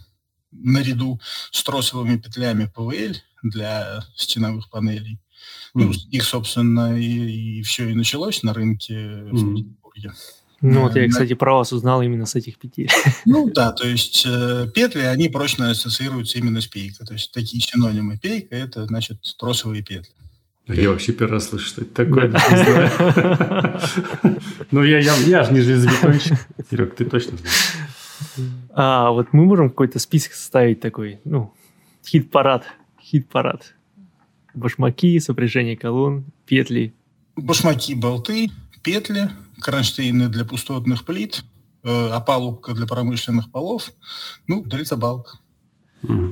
наряду 0.52 1.20
с 1.52 1.64
тросовыми 1.64 2.18
петлями 2.18 2.72
ПВЛ 2.74 3.16
для 3.44 4.04
стеновых 4.16 4.70
панелей 4.70 5.20
ну, 5.74 5.92
их, 6.12 6.24
собственно, 6.24 7.00
и, 7.00 7.60
и 7.60 7.62
все 7.64 7.90
и 7.90 7.94
началось 7.94 8.44
на 8.44 8.54
рынке 8.54 8.94
mm. 8.94 9.30
в 9.32 9.56
Петербурге. 9.56 10.14
Ну, 10.62 10.82
вот 10.82 10.96
я, 10.96 11.08
кстати, 11.08 11.34
про 11.34 11.54
вас 11.54 11.72
узнал 11.72 12.02
именно 12.02 12.26
с 12.26 12.36
этих 12.36 12.58
петель. 12.58 12.90
Ну 13.26 13.50
да, 13.50 13.72
то 13.72 13.88
есть 13.88 14.26
э, 14.28 14.68
петли, 14.74 15.02
они 15.02 15.30
прочно 15.30 15.70
ассоциируются 15.70 16.40
именно 16.40 16.62
с 16.62 16.68
пейкой. 16.68 17.06
То 17.06 17.14
есть 17.14 17.32
такие 17.32 17.62
синонимы 17.62 18.18
пейка– 18.18 18.56
это, 18.58 18.88
значит, 18.88 19.20
тросовые 19.38 19.84
петли. 19.84 20.10
Я 20.68 20.90
вообще 20.90 21.14
первый 21.14 21.34
раз 21.34 21.50
слышу, 21.50 21.68
что 21.68 21.82
это 21.82 21.94
такое. 21.94 22.32
Ну, 24.72 24.84
я, 24.84 25.00
я, 25.00 25.16
я 25.16 25.44
же 25.44 25.54
не 25.54 25.62
железобетонщик. 25.62 26.38
Серег, 26.70 26.96
ты 26.96 27.06
точно 27.06 27.38
знаешь. 27.38 27.74
А, 28.72 29.12
вот 29.12 29.28
мы 29.32 29.46
можем 29.46 29.70
какой-то 29.70 29.98
список 30.00 30.34
составить 30.34 30.82
такой, 30.82 31.22
ну, 31.24 31.54
хит-парад, 32.06 32.66
хит-парад 33.02 33.77
башмаки, 34.58 35.20
сопряжение 35.20 35.78
колонн, 35.78 36.26
петли. 36.46 36.94
Башмаки, 37.36 37.96
болты, 37.96 38.50
петли, 38.84 39.30
кронштейны 39.62 40.30
для 40.30 40.46
пустотных 40.46 41.06
плит, 41.06 41.44
э, 41.84 42.10
опалубка 42.10 42.74
для 42.74 42.88
промышленных 42.88 43.52
полов, 43.52 43.92
ну, 44.48 44.64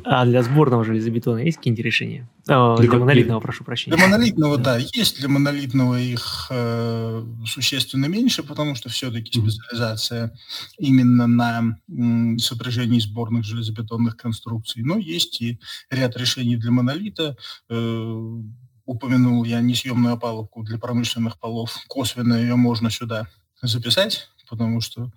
А 0.04 0.25
для 0.25 0.43
сборного 0.43 0.84
железобетона 0.84 1.39
есть 1.39 1.58
какие-нибудь 1.58 1.84
решения? 1.84 2.30
О, 2.47 2.78
для, 2.78 2.89
для 2.89 2.99
монолитного, 2.99 3.39
прошу 3.39 3.63
прощения. 3.63 3.97
Для 3.97 4.06
монолитного, 4.06 4.58
да, 4.58 4.78
есть. 4.78 5.17
Для 5.19 5.28
монолитного 5.28 5.99
их 5.99 6.47
э, 6.51 7.25
существенно 7.45 8.06
меньше, 8.06 8.43
потому 8.43 8.75
что 8.75 8.89
все-таки 8.89 9.39
специализация 9.39 10.36
именно 10.78 11.25
на 11.25 11.78
м, 11.89 12.38
сопряжении 12.38 12.99
сборных 12.99 13.43
железобетонных 13.43 14.15
конструкций. 14.17 14.84
Но 14.84 14.97
есть 14.97 15.41
и 15.41 15.60
ряд 15.89 16.15
решений 16.15 16.58
для 16.58 16.71
монолита. 16.71 17.36
Э, 17.69 18.41
упомянул 18.86 19.43
я 19.45 19.62
несъемную 19.62 20.13
опалубку 20.13 20.63
для 20.63 20.78
промышленных 20.78 21.39
полов. 21.39 21.75
Косвенно 21.88 22.36
ее 22.36 22.56
можно 22.56 22.91
сюда 22.91 23.28
записать, 23.62 24.30
потому 24.47 24.80
что 24.80 25.12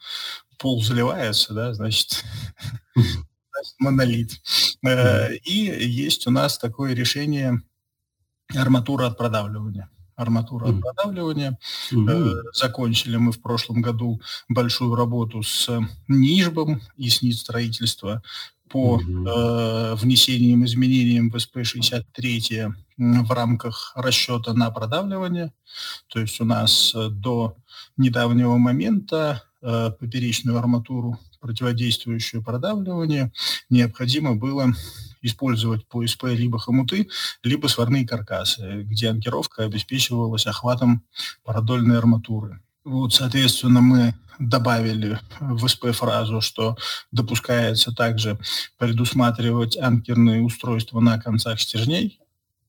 пол 0.58 0.82
заливается, 0.82 1.52
да, 1.52 1.74
значит, 1.74 2.24
монолит. 3.78 4.40
Э, 4.86 5.34
и 5.34 5.54
есть 5.54 6.26
у 6.26 6.30
нас 6.30 6.58
такое 6.58 6.94
решение 6.94 7.62
арматура 8.54 9.06
от 9.06 9.18
продавливания 9.18 9.88
арматура 10.18 10.66
от 10.66 10.80
продавливания. 10.80 11.58
Mm-hmm. 11.92 12.32
Закончили 12.52 13.16
мы 13.16 13.30
в 13.30 13.40
прошлом 13.40 13.80
году 13.80 14.20
большую 14.48 14.94
работу 14.96 15.42
с 15.42 15.70
Нижбом 16.08 16.82
и 16.96 17.08
с 17.08 17.22
НИД 17.22 17.36
строительства 17.36 18.22
по 18.68 19.00
mm-hmm. 19.00 19.28
э, 19.28 19.94
внесениям 19.94 20.64
изменениям 20.64 21.30
в 21.30 21.36
СП-63 21.36 22.72
в 22.98 23.30
рамках 23.32 23.92
расчета 23.94 24.52
на 24.54 24.70
продавливание. 24.70 25.52
То 26.08 26.20
есть 26.20 26.40
у 26.40 26.44
нас 26.44 26.92
э, 26.94 27.08
до 27.10 27.56
недавнего 27.96 28.56
момента 28.56 29.44
э, 29.62 29.90
поперечную 29.98 30.58
арматуру 30.58 31.18
противодействующую 31.40 32.42
продавливанию, 32.42 33.32
необходимо 33.70 34.34
было 34.36 34.74
использовать 35.22 35.86
по 35.86 36.06
СП 36.06 36.24
либо 36.24 36.58
хомуты, 36.58 37.08
либо 37.42 37.66
сварные 37.66 38.06
каркасы, 38.06 38.82
где 38.82 39.10
анкеровка 39.10 39.64
обеспечивалась 39.64 40.46
охватом 40.46 41.02
парадольной 41.44 41.98
арматуры. 41.98 42.60
Вот, 42.84 43.14
соответственно, 43.14 43.80
мы 43.80 44.14
добавили 44.38 45.18
в 45.40 45.66
СП 45.66 45.90
фразу, 45.92 46.40
что 46.40 46.76
допускается 47.10 47.92
также 47.92 48.38
предусматривать 48.78 49.76
анкерные 49.76 50.42
устройства 50.42 51.00
на 51.00 51.20
концах 51.20 51.60
стержней. 51.60 52.20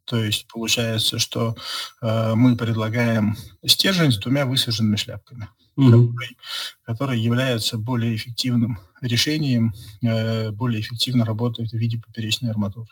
То 0.05 0.23
есть 0.23 0.47
получается, 0.47 1.19
что 1.19 1.55
э, 2.01 2.33
мы 2.33 2.57
предлагаем 2.57 3.37
стержень 3.63 4.11
с 4.11 4.17
двумя 4.17 4.47
высаженными 4.47 4.95
шляпками 4.95 5.49
угу. 5.75 5.85
который, 5.85 6.37
который 6.85 7.19
является 7.19 7.77
более 7.77 8.15
эффективным 8.15 8.79
решением, 9.01 9.73
э, 10.01 10.51
более 10.51 10.81
эффективно 10.81 11.25
работает 11.25 11.71
в 11.71 11.77
виде 11.77 11.99
поперечной 11.99 12.51
арматуры. 12.51 12.89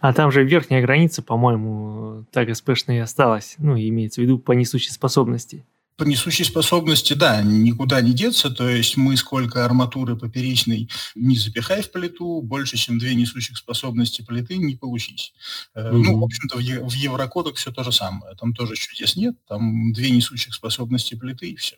А 0.00 0.12
там 0.12 0.30
же 0.30 0.44
верхняя 0.44 0.82
граница, 0.82 1.22
по-моему, 1.22 2.24
так 2.32 2.54
СПшная 2.54 2.96
и 2.96 3.00
осталась, 3.00 3.56
ну, 3.58 3.76
имеется 3.76 4.20
в 4.20 4.24
виду 4.24 4.38
по 4.38 4.52
несущей 4.52 4.92
способности. 4.92 5.64
По 5.96 6.04
несущей 6.04 6.44
способности, 6.44 7.14
да, 7.14 7.42
никуда 7.42 8.02
не 8.02 8.12
деться, 8.12 8.50
то 8.50 8.68
есть 8.68 8.98
мы 8.98 9.16
сколько 9.16 9.64
арматуры 9.64 10.14
поперечной 10.14 10.90
не 11.14 11.36
запихай 11.36 11.80
в 11.80 11.90
плиту, 11.90 12.42
больше, 12.42 12.76
чем 12.76 12.98
две 12.98 13.14
несущих 13.14 13.56
способности 13.56 14.20
плиты 14.20 14.58
не 14.58 14.76
получить. 14.76 15.32
Mm-hmm. 15.74 15.90
Ну, 15.92 16.18
в 16.18 16.24
общем-то, 16.24 16.58
в, 16.58 16.90
в 16.90 16.92
Еврокодах 16.92 17.54
все 17.54 17.72
то 17.72 17.82
же 17.82 17.92
самое, 17.92 18.36
там 18.36 18.52
тоже 18.52 18.76
чудес 18.76 19.16
нет, 19.16 19.36
там 19.48 19.94
две 19.94 20.10
несущих 20.10 20.52
способности 20.54 21.14
плиты 21.14 21.50
и 21.50 21.56
все. 21.56 21.76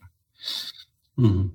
Угу. 1.17 1.51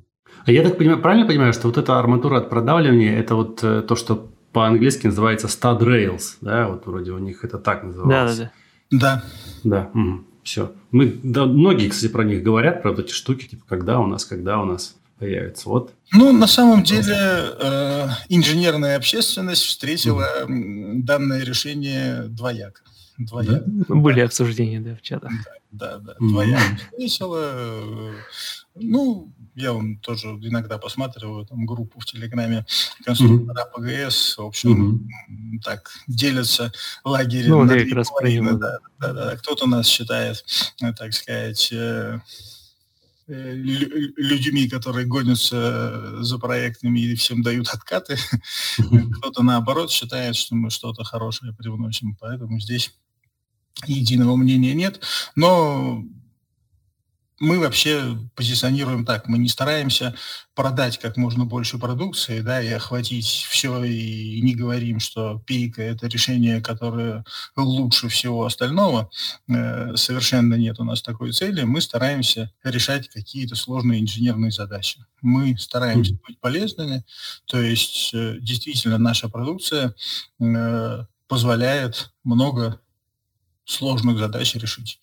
А 0.45 0.51
я 0.51 0.63
так 0.63 0.77
понимаю, 0.77 1.01
правильно 1.01 1.25
понимаю, 1.25 1.53
что 1.53 1.67
вот 1.67 1.77
эта 1.77 1.97
арматура 1.99 2.39
от 2.39 2.49
продавливания, 2.49 3.17
это 3.17 3.35
вот 3.35 3.63
э, 3.63 3.81
то, 3.81 3.95
что 3.95 4.29
по-английски 4.51 5.07
называется 5.07 5.47
stud 5.47 5.79
rails, 5.79 6.37
да, 6.41 6.67
вот 6.67 6.85
вроде 6.85 7.11
у 7.11 7.17
них 7.17 7.43
это 7.43 7.57
так 7.57 7.83
называется. 7.83 8.51
Да, 8.91 8.99
да, 8.99 9.23
да. 9.63 9.89
Да, 9.93 9.99
угу. 9.99 10.23
все. 10.43 10.71
Мы, 10.91 11.19
да, 11.23 11.45
многие, 11.45 11.89
кстати, 11.89 12.11
про 12.11 12.23
них 12.23 12.43
говорят, 12.43 12.81
про 12.81 12.91
вот 12.91 12.99
эти 12.99 13.13
штуки, 13.13 13.47
типа, 13.47 13.63
когда 13.67 13.99
у 13.99 14.05
нас, 14.05 14.25
когда 14.25 14.59
у 14.59 14.65
нас 14.65 14.95
появится. 15.17 15.69
Вот. 15.69 15.93
Ну, 16.11 16.33
на 16.33 16.47
самом 16.47 16.83
деле, 16.83 17.15
э, 17.15 18.07
инженерная 18.29 18.97
общественность 18.97 19.63
встретила 19.63 20.45
mm. 20.45 21.03
данное 21.03 21.43
решение 21.43 22.23
двояко. 22.23 22.81
Двояко. 23.17 23.63
Да? 23.65 23.95
Были 23.95 24.21
обсуждения, 24.21 24.79
да, 24.79 24.95
в 24.95 25.01
чатах. 25.01 25.31
Да, 25.71 25.97
да, 25.97 25.99
да. 25.99 26.15
Двояко 26.19 26.79
весело. 26.97 28.13
Ну, 28.75 29.33
я 29.55 29.73
вам 29.73 29.97
тоже 29.97 30.27
иногда 30.29 30.77
посматриваю 30.77 31.45
там 31.45 31.65
группу 31.65 31.99
в 31.99 32.05
Телеграме 32.05 32.65
конструктора 33.05 33.67
mm-hmm. 33.77 34.07
ПГС, 34.07 34.37
в 34.37 34.41
общем, 34.45 35.07
mm-hmm. 35.29 35.61
так, 35.63 35.91
делятся 36.07 36.71
лагерем. 37.03 37.49
Ну, 37.49 37.63
на 37.63 37.95
раз 37.95 38.09
про 38.09 38.29
да, 38.57 38.79
да, 38.99 39.13
да. 39.13 39.35
Кто-то 39.37 39.67
нас 39.67 39.87
считает, 39.87 40.43
э, 40.81 40.93
так 40.93 41.13
сказать, 41.13 41.69
э, 41.71 42.19
э, 43.27 43.53
людьми, 43.53 44.67
которые 44.67 45.05
гонятся 45.05 46.23
за 46.23 46.39
проектами 46.39 46.99
и 46.99 47.15
всем 47.15 47.43
дают 47.43 47.67
откаты. 47.69 48.17
Кто-то, 49.19 49.43
наоборот, 49.43 49.91
считает, 49.91 50.35
что 50.35 50.55
мы 50.55 50.71
что-то 50.71 51.03
хорошее 51.03 51.53
привносим. 51.53 52.17
Поэтому 52.19 52.59
здесь 52.59 52.95
единого 53.85 54.35
мнения 54.35 54.73
нет. 54.73 55.01
Но 55.35 56.03
мы 57.43 57.59
вообще 57.59 58.17
позиционируем 58.35 59.05
так, 59.05 59.27
мы 59.27 59.37
не 59.37 59.49
стараемся 59.49 60.15
продать 60.55 60.97
как 60.97 61.17
можно 61.17 61.43
больше 61.45 61.77
продукции, 61.77 62.39
да, 62.39 62.61
и 62.61 62.69
охватить 62.69 63.25
все, 63.25 63.83
и 63.83 64.39
не 64.41 64.55
говорим, 64.55 65.01
что 65.01 65.39
пейка– 65.45 65.81
это 65.83 66.07
решение, 66.07 66.61
которое 66.61 67.25
лучше 67.57 68.07
всего 68.07 68.45
остального. 68.45 69.09
Э, 69.49 69.95
совершенно 69.97 70.53
нет 70.53 70.79
у 70.79 70.85
нас 70.85 71.01
такой 71.01 71.33
цели. 71.33 71.63
Мы 71.63 71.81
стараемся 71.81 72.49
решать 72.63 73.09
какие-то 73.09 73.55
сложные 73.55 73.99
инженерные 73.99 74.51
задачи. 74.51 75.03
Мы 75.21 75.57
стараемся 75.57 76.17
быть 76.25 76.39
полезными, 76.39 77.03
то 77.45 77.61
есть 77.61 78.13
э, 78.13 78.37
действительно 78.39 78.97
наша 78.97 79.27
продукция 79.27 79.95
э, 80.39 81.05
позволяет 81.27 82.13
много 82.23 82.79
сложных 83.65 84.17
задач 84.17 84.55
решить. 84.55 84.99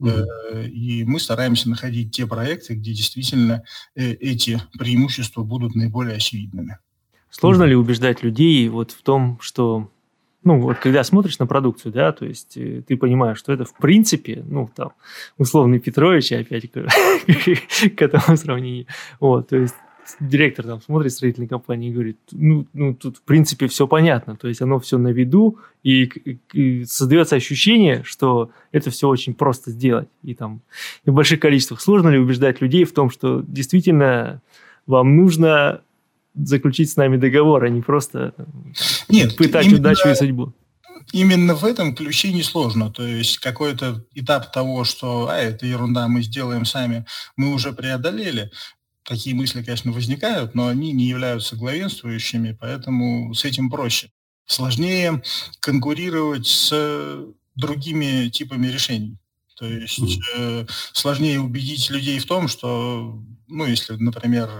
Mm-hmm. 0.00 0.68
И 0.68 1.04
мы 1.04 1.20
стараемся 1.20 1.68
находить 1.68 2.12
те 2.12 2.26
проекты, 2.26 2.74
где 2.74 2.92
действительно 2.92 3.64
э, 3.94 4.12
эти 4.12 4.60
преимущества 4.78 5.42
будут 5.42 5.74
наиболее 5.74 6.16
очевидными. 6.16 6.78
Сложно 7.30 7.64
mm-hmm. 7.64 7.68
ли 7.68 7.74
убеждать 7.76 8.22
людей 8.22 8.68
вот 8.68 8.92
в 8.92 9.02
том, 9.02 9.38
что 9.40 9.90
ну, 10.44 10.60
вот 10.60 10.78
когда 10.78 11.02
смотришь 11.02 11.40
на 11.40 11.46
продукцию, 11.48 11.92
да, 11.92 12.12
то 12.12 12.24
есть 12.24 12.56
э, 12.56 12.80
ты 12.86 12.96
понимаешь, 12.96 13.38
что 13.38 13.52
это 13.52 13.64
в 13.64 13.74
принципе, 13.74 14.44
ну, 14.46 14.70
там, 14.74 14.92
условный 15.38 15.80
Петрович, 15.80 16.30
опять 16.30 16.70
к, 16.70 16.86
к 17.96 18.02
этому 18.02 18.36
сравнению, 18.36 18.86
вот, 19.18 19.48
то 19.48 19.56
есть 19.56 19.74
директор 20.20 20.64
там 20.64 20.80
смотрит 20.80 21.12
строительной 21.12 21.48
компании 21.48 21.90
и 21.90 21.92
говорит, 21.92 22.18
ну, 22.32 22.66
ну 22.72 22.94
тут 22.94 23.18
в 23.18 23.22
принципе 23.22 23.66
все 23.68 23.86
понятно, 23.86 24.36
то 24.36 24.48
есть 24.48 24.62
оно 24.62 24.78
все 24.78 24.98
на 24.98 25.08
виду, 25.08 25.58
и, 25.82 26.04
и 26.52 26.84
создается 26.84 27.36
ощущение, 27.36 28.02
что 28.04 28.50
это 28.72 28.90
все 28.90 29.08
очень 29.08 29.34
просто 29.34 29.70
сделать, 29.70 30.08
и 30.22 30.34
там 30.34 30.60
и 31.04 31.10
в 31.10 31.14
больших 31.14 31.40
количествах. 31.40 31.80
Сложно 31.80 32.08
ли 32.08 32.18
убеждать 32.18 32.60
людей 32.60 32.84
в 32.84 32.92
том, 32.92 33.10
что 33.10 33.42
действительно 33.46 34.40
вам 34.86 35.16
нужно 35.16 35.80
заключить 36.34 36.90
с 36.90 36.96
нами 36.96 37.16
договор, 37.16 37.64
а 37.64 37.68
не 37.68 37.82
просто 37.82 38.34
Нет, 39.08 39.36
пытать 39.36 39.66
именно... 39.66 39.80
удачу 39.80 40.08
и 40.08 40.14
судьбу? 40.14 40.52
именно 41.12 41.54
в 41.54 41.64
этом 41.64 41.94
ключе 41.94 42.32
несложно. 42.32 42.90
То 42.90 43.06
есть 43.06 43.38
какой-то 43.38 44.04
этап 44.14 44.52
того, 44.52 44.84
что 44.84 45.28
а, 45.28 45.36
это 45.36 45.66
ерунда, 45.66 46.08
мы 46.08 46.22
сделаем 46.22 46.64
сами, 46.64 47.06
мы 47.36 47.52
уже 47.52 47.72
преодолели 47.72 48.50
такие 49.06 49.34
мысли, 49.34 49.62
конечно, 49.62 49.92
возникают, 49.92 50.54
но 50.54 50.66
они 50.68 50.92
не 50.92 51.04
являются 51.04 51.56
главенствующими, 51.56 52.56
поэтому 52.58 53.34
с 53.34 53.44
этим 53.44 53.70
проще. 53.70 54.10
Сложнее 54.46 55.22
конкурировать 55.60 56.46
с 56.46 57.26
другими 57.54 58.28
типами 58.28 58.66
решений. 58.66 59.16
То 59.56 59.66
есть 59.66 60.20
э, 60.36 60.66
сложнее 60.92 61.40
убедить 61.40 61.88
людей 61.88 62.18
в 62.18 62.26
том, 62.26 62.46
что, 62.46 63.18
ну, 63.48 63.64
если, 63.64 63.94
например, 63.94 64.50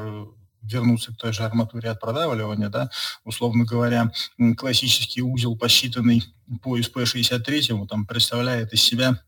вернуться 0.62 1.12
к 1.12 1.16
той 1.16 1.32
же 1.32 1.42
арматуре 1.44 1.90
от 1.90 2.00
продавливания, 2.00 2.68
да, 2.68 2.90
условно 3.24 3.64
говоря, 3.64 4.10
классический 4.56 5.22
узел, 5.22 5.56
посчитанный 5.56 6.24
по 6.62 6.78
СП-63, 6.78 7.86
там 7.88 8.06
представляет 8.06 8.72
из 8.72 8.80
себя 8.80 9.20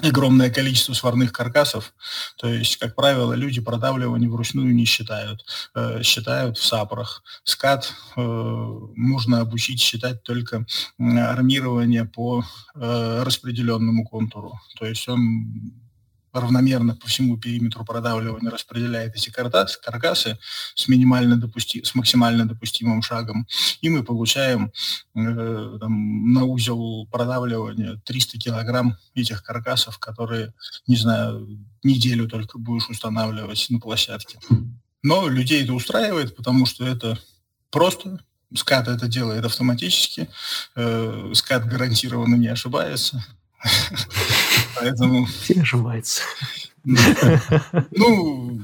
огромное 0.00 0.50
количество 0.50 0.92
сварных 0.92 1.32
каркасов. 1.32 1.94
То 2.36 2.48
есть, 2.48 2.76
как 2.78 2.94
правило, 2.94 3.32
люди 3.34 3.60
продавливание 3.60 4.28
вручную 4.28 4.74
не 4.74 4.84
считают. 4.84 5.44
Э, 5.74 6.02
считают 6.02 6.58
в 6.58 6.64
сапрах. 6.64 7.22
Скат 7.44 7.92
э, 8.16 8.20
нужно 8.20 9.40
обучить 9.40 9.80
считать 9.80 10.22
только 10.22 10.66
армирование 10.98 12.04
по 12.04 12.44
э, 12.74 13.22
распределенному 13.22 14.04
контуру. 14.04 14.58
То 14.78 14.86
есть 14.86 15.08
он 15.08 15.83
равномерно 16.40 16.96
по 16.96 17.06
всему 17.06 17.36
периметру 17.36 17.84
продавливания 17.84 18.50
распределяет 18.50 19.14
эти 19.14 19.30
каркасы 19.30 20.38
с, 20.74 20.88
минимально 20.88 21.36
допусти, 21.36 21.82
с 21.84 21.94
максимально 21.94 22.46
допустимым 22.46 23.02
шагом, 23.02 23.46
и 23.80 23.88
мы 23.88 24.02
получаем 24.02 24.72
э, 25.14 25.76
там, 25.80 26.32
на 26.32 26.44
узел 26.44 27.06
продавливания 27.10 28.00
300 28.04 28.38
килограмм 28.38 28.96
этих 29.14 29.42
каркасов, 29.42 29.98
которые, 29.98 30.52
не 30.86 30.96
знаю, 30.96 31.48
неделю 31.82 32.28
только 32.28 32.58
будешь 32.58 32.88
устанавливать 32.88 33.66
на 33.70 33.78
площадке. 33.78 34.38
Но 35.02 35.28
людей 35.28 35.62
это 35.64 35.74
устраивает, 35.74 36.34
потому 36.34 36.66
что 36.66 36.86
это 36.86 37.18
просто, 37.70 38.20
скат 38.54 38.88
это 38.88 39.06
делает 39.06 39.44
автоматически, 39.44 40.28
э, 40.76 41.32
скат 41.34 41.66
гарантированно 41.66 42.36
не 42.36 42.48
ошибается, 42.48 43.24
Поэтому... 44.76 45.26
Все 45.26 45.60
ошибаются. 45.60 46.22
Ну, 46.84 48.60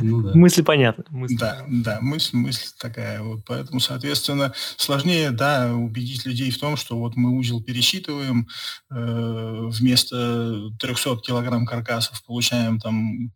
ну 0.00 0.22
да. 0.22 0.34
Мысль 0.34 0.64
понятна. 0.64 1.04
Мысль. 1.10 1.36
Да, 1.38 1.64
да, 1.68 1.98
мысль, 2.00 2.36
мысль 2.36 2.66
такая. 2.78 3.22
Вот, 3.22 3.44
поэтому, 3.46 3.78
соответственно, 3.78 4.52
сложнее, 4.76 5.30
да, 5.30 5.72
убедить 5.72 6.26
людей 6.26 6.50
в 6.50 6.58
том, 6.58 6.76
что 6.76 6.98
вот 6.98 7.16
мы 7.16 7.36
узел 7.36 7.62
пересчитываем, 7.62 8.48
э, 8.90 9.68
вместо 9.70 10.70
300 10.78 11.18
килограмм 11.18 11.66
каркасов 11.66 12.22
получаем 12.24 12.80
там 12.80 13.30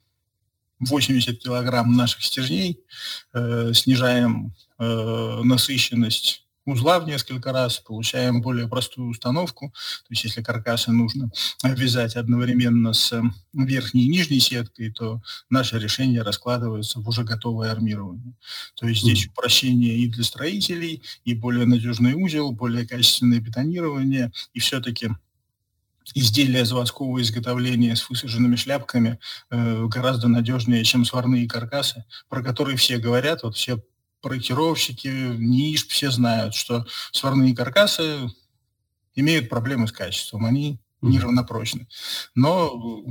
80 0.81 1.39
килограмм 1.39 1.97
наших 1.97 2.25
стержней, 2.25 2.81
э, 3.33 3.73
снижаем 3.75 4.55
э, 4.79 5.41
насыщенность 5.45 6.44
узла 6.67 6.99
в 6.99 7.07
несколько 7.07 7.53
раз, 7.53 7.79
получаем 7.79 8.41
более 8.41 8.69
простую 8.69 9.09
установку. 9.09 9.69
То 9.69 10.11
есть 10.11 10.25
если 10.25 10.43
каркасы 10.43 10.93
нужно 10.93 11.31
вязать 11.63 12.17
одновременно 12.17 12.93
с 12.93 13.21
верхней 13.53 14.05
и 14.05 14.09
нижней 14.09 14.41
сеткой, 14.41 14.91
то 14.91 15.21
наше 15.51 15.79
решение 15.79 16.23
раскладывается 16.23 17.01
в 17.01 17.09
уже 17.09 17.25
готовое 17.25 17.71
армирование. 17.71 18.35
То 18.75 18.89
есть 18.89 19.03
здесь 19.03 19.27
упрощение 19.27 19.97
и 19.99 20.09
для 20.09 20.25
строителей, 20.25 21.03
и 21.25 21.35
более 21.35 21.67
надежный 21.67 22.15
узел, 22.15 22.53
более 22.53 22.87
качественное 22.87 23.41
бетонирование, 23.41 24.33
и 24.53 24.61
все-таки 24.61 25.11
изделия 26.15 26.65
заводского 26.65 27.21
изготовления 27.23 27.97
с 27.97 28.09
высаженными 28.09 28.57
шляпками 28.57 29.19
э, 29.51 29.87
гораздо 29.87 30.29
надежнее, 30.29 30.85
чем 30.85 31.05
сварные 31.05 31.49
каркасы, 31.49 32.05
про 32.29 32.43
которые 32.43 32.77
все 32.77 32.99
говорят, 32.99 33.43
вот 33.43 33.57
все 33.57 33.83
проектировщики, 34.25 35.09
НИИШ, 35.09 35.87
все 35.89 36.11
знают, 36.11 36.55
что 36.55 36.87
сварные 37.13 37.55
каркасы 37.55 38.31
имеют 39.15 39.51
проблемы 39.51 39.87
с 39.87 39.93
качеством, 39.93 40.47
они 40.47 40.81
неравнопрочны. 41.03 41.87
Но 42.35 43.05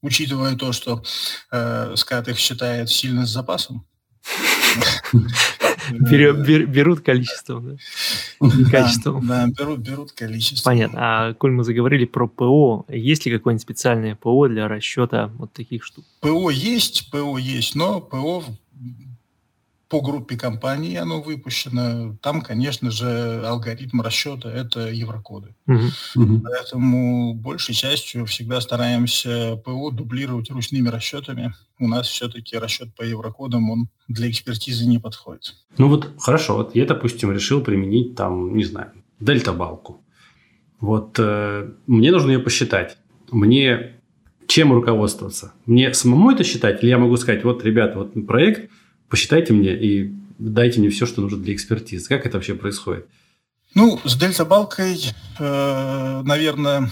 учитывая 0.00 0.54
то, 0.54 0.72
что 0.72 1.02
э, 1.50 1.94
скат 1.96 2.28
их 2.28 2.38
считает 2.38 2.88
сильно 2.88 3.26
с 3.26 3.30
запасом, 3.30 3.84
берут 5.90 7.00
количеством, 7.00 7.78
да? 8.40 8.70
качеством. 8.70 9.26
Да, 9.26 9.46
берут, 9.48 9.80
берут 9.80 10.12
количество. 10.12 10.70
Понятно. 10.70 10.98
А 11.00 11.34
коль 11.34 11.50
мы 11.50 11.64
заговорили 11.64 12.04
про 12.04 12.28
ПО, 12.28 12.84
есть 12.88 13.26
ли 13.26 13.32
какое-нибудь 13.32 13.62
специальное 13.62 14.14
ПО 14.14 14.46
для 14.48 14.68
расчета 14.68 15.28
вот 15.38 15.52
таких 15.52 15.84
штук? 15.84 16.04
ПО 16.20 16.50
есть, 16.50 17.10
ПО 17.10 17.38
есть, 17.38 17.74
но 17.74 18.00
ПО 18.00 18.44
по 19.88 20.02
группе 20.02 20.36
компаний 20.36 20.96
оно 20.96 21.22
выпущено. 21.22 22.16
Там, 22.20 22.42
конечно 22.42 22.90
же, 22.90 23.42
алгоритм 23.44 24.02
расчета– 24.02 24.50
это 24.54 24.88
еврокоды. 24.88 25.54
Uh-huh. 25.66 26.40
Поэтому 26.42 27.34
большей 27.34 27.74
частью 27.74 28.26
всегда 28.26 28.60
стараемся 28.60 29.56
ПО 29.64 29.90
дублировать 29.90 30.50
ручными 30.50 30.88
расчетами. 30.88 31.54
У 31.78 31.88
нас 31.88 32.06
все-таки 32.06 32.58
расчет 32.58 32.94
по 32.94 33.02
еврокодам, 33.02 33.70
он 33.70 33.88
для 34.08 34.30
экспертизы 34.30 34.86
не 34.86 34.98
подходит. 34.98 35.54
Ну 35.78 35.88
вот 35.88 36.10
хорошо, 36.18 36.56
вот 36.56 36.74
я, 36.76 36.84
допустим, 36.84 37.32
решил 37.32 37.62
применить 37.62 38.14
там, 38.14 38.54
не 38.56 38.64
знаю, 38.64 38.92
дельта-балку. 39.20 40.02
Вот 40.80 41.16
э, 41.18 41.72
мне 41.86 42.12
нужно 42.12 42.32
ее 42.32 42.38
посчитать. 42.40 42.98
Мне 43.30 44.00
чем 44.46 44.72
руководствоваться? 44.72 45.54
Мне 45.66 45.92
самому 45.94 46.30
это 46.30 46.44
считать? 46.44 46.82
Или 46.82 46.90
я 46.90 46.98
могу 46.98 47.16
сказать, 47.16 47.42
вот, 47.42 47.64
ребята, 47.64 47.98
вот 47.98 48.12
проект– 48.26 48.70
посчитайте 49.08 49.52
мне 49.52 49.74
и 49.74 50.12
дайте 50.38 50.80
мне 50.80 50.90
все, 50.90 51.06
что 51.06 51.20
нужно 51.20 51.38
для 51.38 51.54
экспертизы. 51.54 52.08
Как 52.08 52.26
это 52.26 52.36
вообще 52.36 52.54
происходит? 52.54 53.06
Ну, 53.74 54.00
с 54.04 54.16
дельта-балкой, 54.16 54.98
э, 55.38 56.22
наверное, 56.24 56.90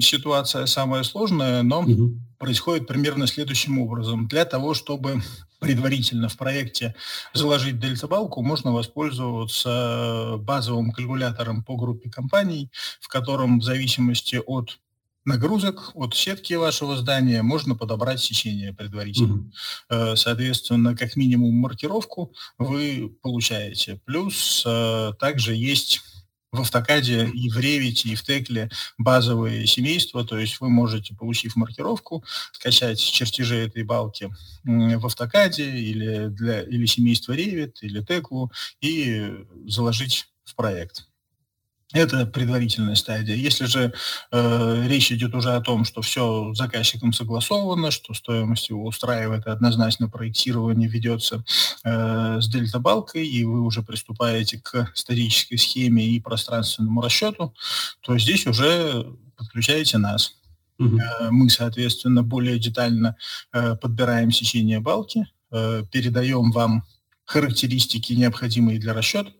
ситуация 0.00 0.66
самая 0.66 1.04
сложная, 1.04 1.62
но 1.62 1.80
угу. 1.80 2.14
происходит 2.38 2.88
примерно 2.88 3.26
следующим 3.26 3.78
образом. 3.78 4.26
Для 4.26 4.44
того, 4.44 4.74
чтобы 4.74 5.22
предварительно 5.60 6.28
в 6.28 6.36
проекте 6.36 6.94
заложить 7.32 7.78
дельта-балку, 7.78 8.42
можно 8.42 8.72
воспользоваться 8.72 10.36
базовым 10.40 10.90
калькулятором 10.92 11.62
по 11.62 11.76
группе 11.76 12.10
компаний, 12.10 12.70
в 13.00 13.08
котором 13.08 13.60
в 13.60 13.62
зависимости 13.62 14.40
от 14.44 14.78
нагрузок 15.26 15.90
от 15.94 16.14
сетки 16.14 16.54
вашего 16.54 16.96
здания 16.96 17.42
можно 17.42 17.74
подобрать 17.74 18.20
сечение 18.20 18.72
предварительно. 18.72 19.50
Mm-hmm. 19.90 20.16
Соответственно, 20.16 20.96
как 20.96 21.16
минимум 21.16 21.54
маркировку 21.54 22.32
вы 22.58 23.14
получаете. 23.22 24.00
Плюс 24.06 24.62
э, 24.64 25.12
также 25.18 25.54
есть 25.54 26.00
в 26.52 26.60
автокаде 26.60 27.26
и 27.26 27.50
в 27.50 27.58
ревите, 27.58 28.08
и 28.08 28.14
в 28.14 28.22
текле 28.22 28.70
базовые 28.98 29.66
семейства, 29.66 30.24
то 30.24 30.38
есть 30.38 30.60
вы 30.60 30.68
можете, 30.68 31.14
получив 31.14 31.56
маркировку, 31.56 32.24
скачать 32.52 32.98
чертежи 32.98 33.56
этой 33.56 33.82
балки 33.82 34.32
в 34.64 35.06
автокаде 35.06 35.68
или, 35.76 36.28
для, 36.28 36.62
или 36.62 36.86
семейство 36.86 37.32
ревит, 37.32 37.78
или 37.82 38.02
теклу 38.02 38.50
и 38.80 39.32
заложить 39.66 40.26
в 40.44 40.54
проект. 40.54 41.06
Это 41.92 42.26
предварительная 42.26 42.96
стадия. 42.96 43.36
Если 43.36 43.66
же 43.66 43.92
э, 44.32 44.86
речь 44.88 45.12
идет 45.12 45.34
уже 45.34 45.54
о 45.54 45.60
том, 45.60 45.84
что 45.84 46.02
все 46.02 46.52
с 46.52 46.58
заказчиком 46.58 47.12
согласовано, 47.12 47.92
что 47.92 48.12
стоимость 48.12 48.70
его 48.70 48.84
устраивает, 48.86 49.46
и 49.46 49.50
однозначно 49.50 50.08
проектирование 50.08 50.88
ведется 50.88 51.44
э, 51.84 52.40
с 52.40 52.48
дельта-балкой, 52.48 53.26
и 53.26 53.44
вы 53.44 53.60
уже 53.60 53.82
приступаете 53.82 54.58
к 54.58 54.90
статической 54.94 55.58
схеме 55.58 56.04
и 56.04 56.18
пространственному 56.18 57.00
расчету, 57.00 57.54
то 58.00 58.18
здесь 58.18 58.48
уже 58.48 59.06
подключаете 59.36 59.98
нас. 59.98 60.34
Угу. 60.78 60.98
Э, 60.98 61.30
мы, 61.30 61.48
соответственно, 61.50 62.24
более 62.24 62.58
детально 62.58 63.16
э, 63.52 63.76
подбираем 63.76 64.32
сечение 64.32 64.80
балки, 64.80 65.26
э, 65.52 65.84
передаем 65.92 66.50
вам 66.50 66.84
характеристики, 67.24 68.12
необходимые 68.12 68.78
для 68.78 68.92
расчета, 68.92 69.30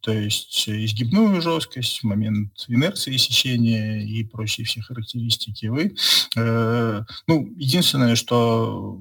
то 0.00 0.12
есть 0.12 0.68
изгибную 0.68 1.40
жесткость, 1.40 2.02
момент 2.02 2.52
инерции 2.68 3.16
сечения 3.16 4.00
и 4.00 4.24
прочие 4.24 4.66
все 4.66 4.80
характеристики. 4.80 5.66
Вы, 5.66 5.94
э, 6.36 7.02
ну, 7.26 7.54
единственное, 7.56 8.16
что 8.16 9.00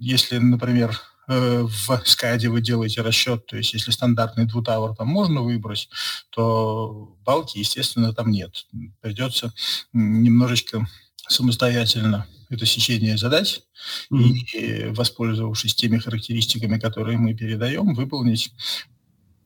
если, 0.00 0.38
например, 0.38 0.98
э, 1.28 1.62
в 1.62 2.02
скаде 2.04 2.48
вы 2.48 2.60
делаете 2.60 3.02
расчет, 3.02 3.46
то 3.46 3.56
есть 3.56 3.72
если 3.74 3.90
стандартный 3.90 4.46
двутавр 4.46 4.94
там 4.96 5.08
можно 5.08 5.42
выбрать, 5.42 5.88
то 6.30 7.16
балки, 7.24 7.58
естественно, 7.58 8.12
там 8.12 8.30
нет. 8.30 8.66
Придется 9.00 9.52
немножечко 9.92 10.86
самостоятельно 11.28 12.26
это 12.50 12.66
сечение 12.66 13.16
задать 13.16 13.62
mm-hmm. 14.12 14.32
и, 14.54 14.84
воспользовавшись 14.90 15.74
теми 15.74 15.98
характеристиками, 15.98 16.78
которые 16.78 17.16
мы 17.16 17.34
передаем, 17.34 17.94
выполнить 17.94 18.52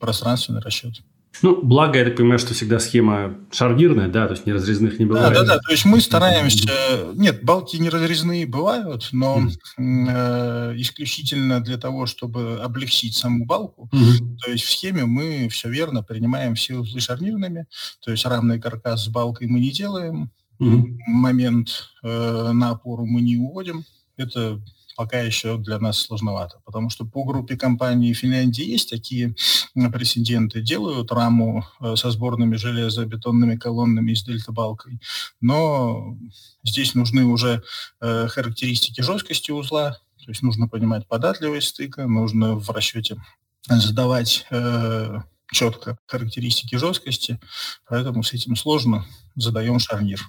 пространственный 0.05 0.61
расчет. 0.61 1.01
Ну, 1.41 1.61
благо, 1.61 1.97
я 1.99 2.05
так 2.05 2.15
понимаю, 2.15 2.39
что 2.39 2.53
всегда 2.53 2.79
схема 2.79 3.35
шарнирная, 3.51 4.07
да, 4.07 4.27
то 4.27 4.33
есть 4.33 4.45
неразрезных 4.45 4.99
не 4.99 5.05
бывает. 5.05 5.33
Да, 5.33 5.41
да, 5.41 5.55
да, 5.55 5.59
то 5.59 5.71
есть 5.71 5.83
мы 5.85 5.99
стараемся... 5.99 6.69
Нет, 7.15 7.43
балки 7.43 7.75
неразрезные 7.77 8.45
бывают, 8.45 9.09
но 9.11 9.41
э, 9.77 10.73
исключительно 10.77 11.59
для 11.59 11.77
того, 11.77 12.05
чтобы 12.05 12.59
облегчить 12.61 13.15
саму 13.15 13.45
балку, 13.45 13.89
mm-hmm. 13.91 14.37
то 14.45 14.51
есть 14.51 14.63
в 14.63 14.71
схеме 14.71 15.05
мы 15.05 15.49
все 15.49 15.69
верно 15.69 16.03
принимаем 16.03 16.55
все 16.55 16.75
узлы 16.75 17.01
шарнирными, 17.01 17.65
то 18.03 18.11
есть 18.11 18.25
равный 18.25 18.59
каркас 18.59 19.05
с 19.05 19.07
балкой 19.09 19.47
мы 19.47 19.59
не 19.59 19.71
делаем, 19.71 20.31
mm-hmm. 20.61 20.85
момент 21.07 21.89
э, 22.03 22.51
на 22.53 22.69
опору 22.69 23.05
мы 23.05 23.19
не 23.21 23.37
уводим, 23.37 23.83
это 24.15 24.61
пока 24.95 25.19
еще 25.19 25.57
для 25.57 25.79
нас 25.79 25.99
сложновато, 25.99 26.59
потому 26.65 26.89
что 26.89 27.05
по 27.05 27.23
группе 27.23 27.57
компаний 27.57 28.13
Финляндии 28.13 28.63
есть 28.63 28.89
такие 28.89 29.35
прецеденты, 29.73 30.61
делают 30.61 31.11
раму 31.11 31.65
э, 31.81 31.95
со 31.95 32.11
сборными 32.11 32.55
железобетонными 32.55 33.57
колоннами 33.57 34.13
с 34.13 34.23
дельта-балкой, 34.23 34.99
но 35.41 36.17
здесь 36.63 36.95
нужны 36.95 37.25
уже 37.25 37.61
э, 38.01 38.27
характеристики 38.27 39.01
жесткости 39.01 39.51
узла, 39.51 39.99
то 40.23 40.31
есть 40.31 40.41
нужно 40.41 40.67
понимать 40.67 41.07
податливость 41.07 41.67
стыка, 41.67 42.07
нужно 42.07 42.55
в 42.55 42.69
расчете 42.69 43.17
задавать 43.67 44.45
э, 44.49 45.21
четко 45.51 45.97
характеристики 46.07 46.75
жесткости, 46.75 47.39
поэтому 47.87 48.23
с 48.23 48.33
этим 48.33 48.55
сложно, 48.55 49.05
задаем 49.35 49.79
шарнир. 49.79 50.25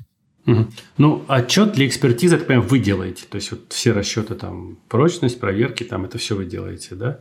Ну, 0.96 1.24
отчет 1.28 1.72
для 1.72 1.86
экспертизы, 1.86 2.38
так 2.38 2.46
понимаю, 2.46 2.68
вы 2.68 2.78
делаете. 2.78 3.24
То 3.28 3.36
есть, 3.36 3.50
вот 3.50 3.72
все 3.72 3.92
расчеты, 3.92 4.34
там, 4.34 4.78
прочность, 4.88 5.40
проверки, 5.40 5.82
там, 5.84 6.04
это 6.04 6.18
все 6.18 6.36
вы 6.36 6.44
делаете, 6.44 6.94
да? 6.94 7.20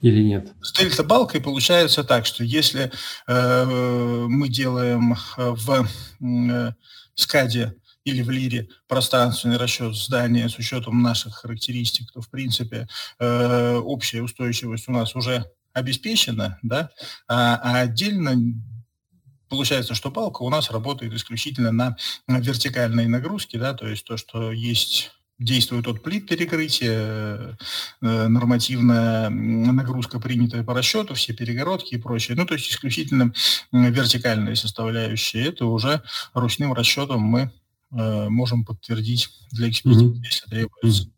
Или 0.00 0.22
нет? 0.22 0.52
С 0.60 0.72
дельта-балкой 0.72 1.40
получается 1.40 2.04
так, 2.04 2.26
что 2.26 2.44
если 2.44 2.90
э, 3.26 4.26
мы 4.28 4.48
делаем 4.48 5.16
в 5.36 5.88
э, 6.20 6.72
скаде 7.14 7.74
или 8.04 8.22
в 8.22 8.30
лире 8.30 8.68
пространственный 8.88 9.56
расчет 9.56 9.94
здания 9.96 10.48
с 10.48 10.58
учетом 10.58 11.02
наших 11.02 11.36
характеристик, 11.36 12.12
то, 12.12 12.20
в 12.20 12.28
принципе, 12.28 12.88
э, 13.18 13.76
общая 13.76 14.22
устойчивость 14.22 14.88
у 14.88 14.92
нас 14.92 15.16
уже 15.16 15.46
обеспечена, 15.72 16.58
да, 16.62 16.90
а, 17.28 17.56
а 17.56 17.80
отдельно 17.80 18.34
получается, 19.48 19.94
что 19.94 20.10
палка 20.10 20.42
у 20.42 20.50
нас 20.50 20.70
работает 20.70 21.12
исключительно 21.12 21.72
на, 21.72 21.96
вертикальной 22.28 23.06
нагрузке, 23.06 23.58
да, 23.58 23.74
то 23.74 23.86
есть 23.86 24.04
то, 24.04 24.16
что 24.16 24.52
есть 24.52 25.12
действует 25.38 25.86
от 25.86 26.02
плит 26.02 26.26
перекрытия, 26.26 27.58
э, 28.00 28.28
нормативная 28.28 29.28
нагрузка, 29.28 30.18
принятая 30.18 30.64
по 30.64 30.72
расчету, 30.72 31.14
все 31.14 31.34
перегородки 31.34 31.94
и 31.94 31.98
прочее. 31.98 32.36
Ну, 32.36 32.46
то 32.46 32.54
есть 32.54 32.70
исключительно 32.70 33.32
вертикальные 33.70 34.56
составляющие. 34.56 35.46
Это 35.46 35.66
уже 35.66 36.02
ручным 36.32 36.72
расчетом 36.72 37.20
мы 37.20 37.50
э, 37.92 38.28
можем 38.30 38.64
подтвердить 38.64 39.28
для 39.52 39.68
экспертизы, 39.68 40.06
mm-hmm. 40.06 40.24
если 40.24 40.48
требуется. 40.48 41.10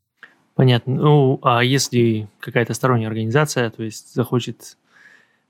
Понятно. 0.57 0.95
Ну, 0.97 1.39
а 1.43 1.63
если 1.63 2.29
какая-то 2.41 2.75
сторонняя 2.75 3.09
организация, 3.09 3.71
то 3.71 3.85
есть 3.85 4.13
захочет 4.15 4.77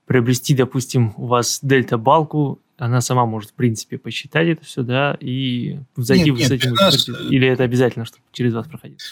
приобрести, 0.05 0.55
допустим, 0.55 1.15
у 1.17 1.27
вас 1.27 1.61
дельта-балку, 1.63 2.61
она 2.79 3.01
сама 3.01 3.27
может, 3.27 3.51
в 3.51 3.55
принципе, 3.55 3.99
посчитать 3.99 4.49
это 4.49 4.65
все, 4.65 4.83
да, 4.83 5.17
и 5.21 5.81
зайти 5.97 6.31
нет, 6.31 6.49
с 6.49 6.51
этим... 6.51 6.75
Нас... 6.75 7.09
Или 7.09 7.49
это 7.49 7.65
обязательно, 7.65 8.05
чтобы 8.05 8.25
через 8.33 8.55
вас 8.55 8.67
проходить? 8.67 9.03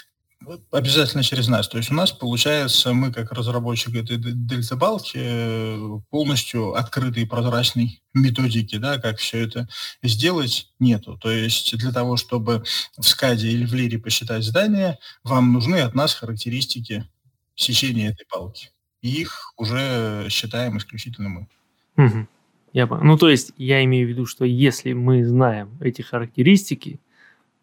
Обязательно 0.70 1.24
через 1.24 1.48
нас. 1.48 1.66
То 1.66 1.78
есть 1.78 1.90
у 1.90 1.94
нас, 1.94 2.12
получается, 2.12 2.92
мы 2.92 3.12
как 3.12 3.32
разработчик 3.32 3.96
этой 3.96 4.16
дельта-балки 4.18 5.18
э, 5.18 6.00
полностью 6.10 6.74
открытой 6.74 7.24
и 7.24 7.26
прозрачной 7.26 8.00
методики, 8.14 8.76
да, 8.76 8.98
как 8.98 9.18
все 9.18 9.38
это 9.38 9.66
сделать, 10.02 10.70
нету. 10.78 11.18
То 11.18 11.30
есть 11.30 11.76
для 11.76 11.90
того, 11.90 12.16
чтобы 12.16 12.62
в 12.96 13.02
скаде 13.02 13.48
или 13.48 13.66
в 13.66 13.74
лире 13.74 13.98
посчитать 13.98 14.44
здание, 14.44 14.98
вам 15.24 15.52
нужны 15.52 15.76
от 15.76 15.94
нас 15.94 16.14
характеристики 16.14 17.08
сечения 17.56 18.10
этой 18.10 18.26
палки. 18.26 18.70
И 19.02 19.08
их 19.08 19.52
уже 19.56 20.28
считаем 20.30 20.78
исключительно 20.78 21.28
мы. 21.28 21.48
Угу. 21.96 22.28
Я, 22.72 22.86
ну, 22.86 23.16
то 23.16 23.28
есть 23.28 23.52
я 23.56 23.82
имею 23.84 24.06
в 24.06 24.10
виду, 24.10 24.26
что 24.26 24.44
если 24.44 24.92
мы 24.92 25.24
знаем 25.24 25.78
эти 25.80 26.02
характеристики, 26.02 27.00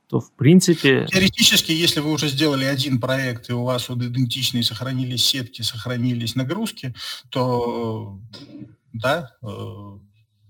то 0.07 0.19
в 0.19 0.31
принципе... 0.31 1.07
Теоретически, 1.07 1.71
если 1.71 1.99
вы 1.99 2.11
уже 2.11 2.27
сделали 2.27 2.65
один 2.65 2.99
проект, 2.99 3.49
и 3.49 3.53
у 3.53 3.63
вас 3.63 3.89
вот 3.89 3.99
идентичные 3.99 4.63
сохранились 4.63 5.25
сетки, 5.25 5.61
сохранились 5.61 6.35
нагрузки, 6.35 6.93
то 7.29 8.19
да, 8.93 9.31
э, 9.41 9.97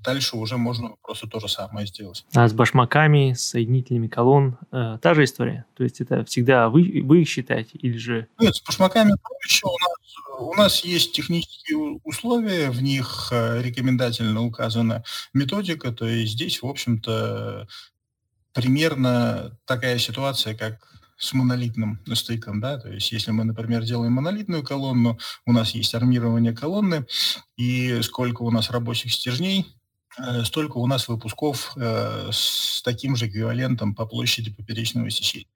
дальше 0.04 0.36
уже 0.36 0.58
можно 0.58 0.96
просто 1.02 1.28
то 1.28 1.40
же 1.40 1.48
самое 1.48 1.88
сделать. 1.88 2.26
А 2.34 2.48
с 2.48 2.54
башмаками, 2.54 3.34
с 3.34 3.42
соединителями 3.42 4.08
колонн 4.08 4.58
э, 4.72 4.98
та 5.02 5.14
же 5.14 5.24
история? 5.24 5.66
То 5.76 5.84
есть 5.84 6.02
это 6.02 6.26
всегда 6.26 6.70
вы, 6.70 7.02
вы 7.04 7.22
их 7.22 7.30
считаете 7.30 7.78
или 7.78 7.98
же... 7.98 8.28
Нет, 8.40 8.56
с 8.56 8.62
башмаками 8.62 9.14
проще. 9.22 9.66
У 9.66 9.70
нас, 9.70 9.93
у 10.40 10.54
нас 10.56 10.84
есть 10.84 11.14
технические 11.14 12.00
условия, 12.04 12.70
в 12.70 12.82
них 12.82 13.30
э, 13.32 13.62
рекомендательно 13.62 14.44
указана 14.44 15.04
методика, 15.34 15.92
то 15.92 16.08
есть 16.08 16.34
здесь, 16.34 16.62
в 16.62 16.68
общем-то, 16.68 17.68
примерно 18.54 19.58
такая 19.66 19.98
ситуация, 19.98 20.56
как 20.56 20.80
с 21.18 21.34
монолитным 21.34 22.00
стыком, 22.16 22.60
да, 22.60 22.78
то 22.78 22.90
есть 22.90 23.12
если 23.12 23.32
мы, 23.32 23.44
например, 23.44 23.84
делаем 23.84 24.14
монолитную 24.14 24.64
колонну, 24.64 25.18
у 25.46 25.54
нас 25.54 25.72
есть 25.72 25.96
армирование 25.96 26.54
колонны, 26.54 27.06
и 27.56 28.02
сколько 28.02 28.42
у 28.42 28.52
нас 28.52 28.70
рабочих 28.72 29.14
стержней, 29.14 29.66
Э, 30.18 30.44
столько 30.44 30.78
у 30.78 30.88
нас 30.88 31.08
выпусков 31.08 31.74
э, 31.76 32.30
с 32.32 32.82
таким 32.84 33.16
же 33.16 33.28
эквивалентом 33.28 33.96
по 33.96 34.06
площади 34.06 34.52
поперечного 34.52 35.10
сечения. 35.10 35.48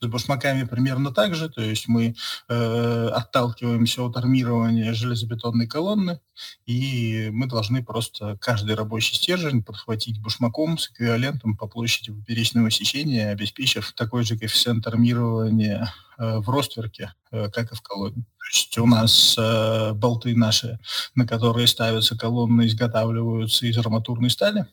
С 0.00 0.06
башмаками 0.06 0.64
примерно 0.64 1.12
так 1.12 1.34
же, 1.34 1.48
то 1.48 1.60
есть 1.62 1.88
мы 1.88 2.14
э, 2.48 3.08
отталкиваемся 3.08 4.02
от 4.02 4.16
армирования 4.16 4.92
железобетонной 4.92 5.66
колонны, 5.66 6.20
и 6.66 7.30
мы 7.32 7.46
должны 7.46 7.84
просто 7.84 8.36
каждый 8.40 8.74
рабочий 8.74 9.14
стержень 9.14 9.62
подхватить 9.62 10.20
башмаком 10.20 10.78
с 10.78 10.90
эквивалентом 10.90 11.56
по 11.56 11.66
площади 11.66 12.12
поперечного 12.12 12.70
сечения, 12.70 13.30
обеспечив 13.30 13.92
такой 13.92 14.24
же 14.24 14.38
коэффициент 14.38 14.86
армирования 14.86 15.92
э, 16.18 16.38
в 16.38 16.48
ростверке, 16.50 17.12
э, 17.30 17.48
как 17.50 17.72
и 17.72 17.74
в 17.74 17.82
колонне. 17.82 18.24
То 18.38 18.46
есть 18.52 18.78
у 18.78 18.86
нас 18.86 19.36
э, 19.38 19.92
болты 19.92 20.36
наши, 20.36 20.78
на 21.14 21.26
которые 21.26 21.66
ставятся 21.66 22.16
колонны, 22.16 22.66
изготавливаются 22.66 23.66
из 23.66 23.78
арматурной 23.78 24.30
стали, 24.30 24.66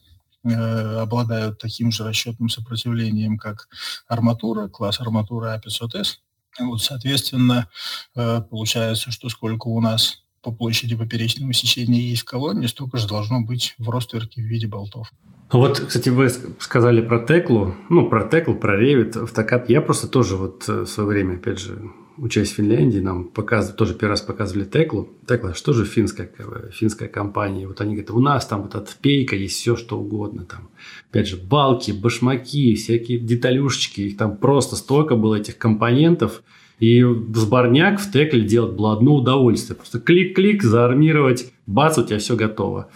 обладают 0.44 1.60
таким 1.60 1.92
же 1.92 2.04
расчетным 2.04 2.50
сопротивлением, 2.50 3.38
как 3.38 3.68
арматура, 4.08 4.68
класс 4.68 5.02
арматуры 5.02 5.48
А500С. 5.50 6.18
Вот, 6.60 6.82
соответственно, 6.82 7.68
э, 8.16 8.42
получается, 8.42 9.12
что 9.12 9.30
сколько 9.30 9.68
у 9.68 9.80
нас 9.80 10.24
по 10.42 10.52
площади 10.52 10.96
поперечного 10.96 11.54
сечения 11.54 12.02
есть 12.02 12.24
в 12.24 12.26
колонне, 12.26 12.68
столько 12.68 12.98
же 12.98 13.08
должно 13.08 13.42
быть 13.42 13.76
в 13.78 13.90
ростверке 13.90 14.42
в 14.42 14.46
виде 14.46 14.68
болтов. 14.68 15.12
Вот, 15.52 15.80
кстати, 15.80 16.10
вы 16.10 16.30
сказали 16.60 17.02
про 17.02 17.26
Теклу, 17.26 17.76
ну, 17.90 18.08
про 18.10 18.28
Теклу, 18.28 18.56
про 18.56 18.82
Revit, 18.82 19.24
автокад. 19.24 19.70
Я 19.70 19.82
просто 19.82 20.08
тоже 20.08 20.38
вот 20.38 20.68
э, 20.70 20.82
в 20.82 20.88
свое 20.88 21.10
время, 21.10 21.36
опять 21.36 21.60
же, 21.60 21.82
учась 22.22 22.52
в 22.52 22.56
Финляндии, 22.56 23.00
нам 23.00 23.26
показывали, 23.26 23.78
тоже 23.78 23.94
первый 23.94 24.12
раз 24.12 24.22
показывали 24.22 24.66
Теклу. 24.66 25.10
Текла, 25.28 25.54
что 25.54 25.74
же 25.74 25.86
финская, 25.86 26.30
финская 26.72 27.08
компания? 27.08 27.68
Вот 27.68 27.82
они 27.82 27.96
говорят, 27.96 28.12
у 28.12 28.20
нас 28.20 28.46
там 28.46 28.64
вот 28.64 28.76
от 28.76 28.96
пейка 29.02 29.36
есть 29.36 29.56
все, 29.56 29.76
что 29.76 30.00
угодно. 30.00 30.46
Там, 30.46 30.70
опять 31.10 31.28
же, 31.28 31.38
балки, 31.38 31.92
башмаки, 31.92 32.76
всякие 32.76 33.20
деталюшечки. 33.20 34.02
Их 34.02 34.18
там 34.18 34.38
просто 34.38 34.76
столько 34.76 35.16
было 35.16 35.36
этих 35.36 35.58
компонентов. 35.58 36.44
И 36.80 37.04
сборняк 37.34 38.00
в 38.00 38.12
Текле 38.12 38.42
делать 38.42 38.74
было 38.74 38.94
одно 38.94 39.16
удовольствие. 39.16 39.76
Просто 39.76 40.00
клик-клик, 40.00 40.64
заармировать, 40.64 41.52
бац, 41.66 41.98
у 41.98 42.04
тебя 42.04 42.20
все 42.20 42.36
готово. 42.36 42.90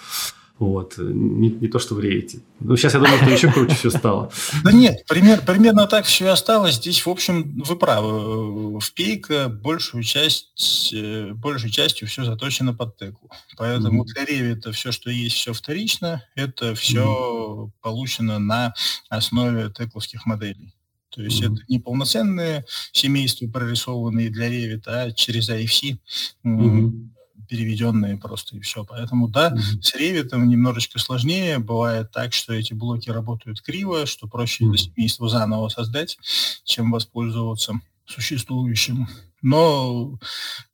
Вот. 0.63 0.97
Не, 0.97 1.49
не 1.49 1.67
то, 1.67 1.77
что 1.77 1.93
в 1.95 1.99
рейте. 1.99 2.39
Ну, 2.61 2.77
сейчас 2.77 2.93
я 2.93 3.01
думаю, 3.01 3.17
что 3.17 3.29
еще 3.29 3.51
круче 3.51 3.75
все 3.75 3.89
стало. 3.89 4.31
Да 4.63 4.71
нет, 4.71 5.05
пример, 5.09 5.41
примерно 5.45 5.87
так 5.87 6.05
все 6.05 6.25
и 6.25 6.29
осталось. 6.29 6.75
Здесь, 6.75 7.05
в 7.05 7.09
общем, 7.09 7.61
вы 7.61 7.75
правы. 7.75 8.79
В 8.79 8.93
пейк 8.93 9.29
большую 9.61 10.03
часть, 10.03 10.93
э, 10.93 11.33
большей 11.33 11.69
частью 11.69 12.07
все 12.07 12.23
заточено 12.23 12.73
под 12.73 12.95
теклу. 12.95 13.29
Поэтому 13.57 14.03
mm-hmm. 14.03 14.07
для 14.07 14.25
ревита 14.25 14.71
все, 14.71 14.93
что 14.93 15.09
есть, 15.09 15.35
все 15.35 15.51
вторично. 15.51 16.23
Это 16.35 16.75
все 16.75 17.03
mm-hmm. 17.03 17.71
получено 17.81 18.39
на 18.39 18.73
основе 19.09 19.69
текловских 19.69 20.25
моделей. 20.25 20.73
То 21.09 21.21
есть 21.21 21.43
mm-hmm. 21.43 21.53
это 21.53 21.63
не 21.67 21.79
полноценные 21.79 22.65
семейства, 22.93 23.47
прорисованные 23.47 24.29
для 24.29 24.49
ревита, 24.49 25.03
а 25.03 25.11
через 25.11 25.49
IFC. 25.49 25.97
Mm-hmm 26.45 27.12
переведенные 27.47 28.17
просто 28.17 28.55
и 28.55 28.59
все. 28.59 28.83
Поэтому 28.83 29.27
да, 29.27 29.51
mm-hmm. 29.51 29.81
с 29.81 29.95
Revit 29.95 30.35
немножечко 30.45 30.99
сложнее. 30.99 31.59
Бывает 31.59 32.11
так, 32.11 32.33
что 32.33 32.53
эти 32.53 32.73
блоки 32.73 33.09
работают 33.09 33.61
криво, 33.61 34.05
что 34.05 34.27
проще 34.27 34.65
mm-hmm. 34.65 34.77
семейство 34.77 35.29
заново 35.29 35.69
создать, 35.69 36.17
чем 36.63 36.91
воспользоваться 36.91 37.79
существующим. 38.05 39.07
Но 39.41 40.17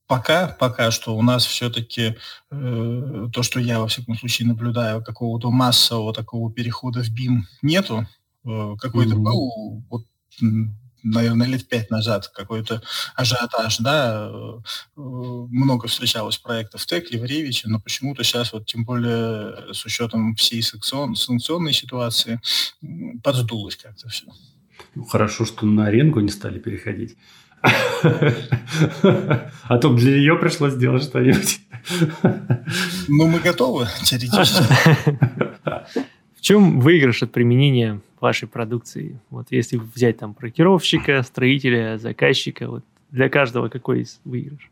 пока, 0.08 0.48
пока 0.48 0.92
что 0.92 1.16
у 1.16 1.22
нас 1.22 1.46
все-таки 1.46 2.16
э, 2.52 3.28
то, 3.32 3.44
что 3.44 3.60
я 3.60 3.80
во 3.80 3.88
всяком 3.88 4.18
случае 4.18 4.48
наблюдаю, 4.48 5.04
какого-то 5.04 5.52
массового 5.52 6.14
такого 6.14 6.52
перехода 6.52 7.04
в 7.04 7.10
BIM 7.10 7.42
нету. 7.62 8.08
Э, 8.46 8.76
какой-то 8.80 9.16
mm-hmm. 9.16 9.24
был 9.24 9.84
вот 9.90 10.06
наверное, 11.04 11.48
лет 11.48 11.68
пять 11.68 11.90
назад 11.90 12.28
какой-то 12.28 12.82
ажиотаж, 13.16 13.78
да, 13.80 14.30
э, 14.32 14.60
много 14.96 15.88
встречалось 15.88 16.38
проектов 16.38 16.82
в 16.82 16.86
Текле, 16.86 17.20
в 17.20 17.26
Ревиче, 17.26 17.68
но 17.68 17.80
почему-то 17.80 18.24
сейчас 18.24 18.54
вот 18.54 18.66
тем 18.66 18.86
более 18.86 19.74
с 19.74 19.86
учетом 19.86 20.36
всей 20.36 20.62
санкцион, 20.62 21.16
санкционной 21.16 21.74
ситуации 21.74 22.40
подсдулось 23.24 23.76
как-то 23.76 24.10
все. 24.10 24.26
Ну, 24.96 25.06
хорошо, 25.06 25.46
что 25.46 25.66
на 25.66 25.88
аренку 25.88 26.20
не 26.20 26.30
стали 26.30 26.60
переходить. 26.60 27.18
А 27.62 27.70
то 29.82 29.94
для 29.94 30.18
нее 30.18 30.38
пришлось 30.38 30.74
сделать 30.74 31.04
что-нибудь. 31.04 31.60
Ну, 33.08 33.28
мы 33.28 33.40
готовы, 33.40 33.88
теоретически. 34.04 34.64
В 36.40 36.42
чем 36.42 36.80
выигрыш 36.80 37.22
от 37.22 37.34
применения 37.34 38.00
вашей 38.22 38.48
продукции? 38.48 39.20
Вот 39.30 39.48
если 39.50 39.76
взять 39.76 40.20
там 40.20 40.34
проектировщика, 40.34 41.22
строителя, 41.24 41.98
заказчика, 41.98 42.70
вот 42.70 42.86
для 43.12 43.28
каждого 43.28 43.68
какой 43.68 44.04
из 44.04 44.22
выигрыш? 44.24 44.72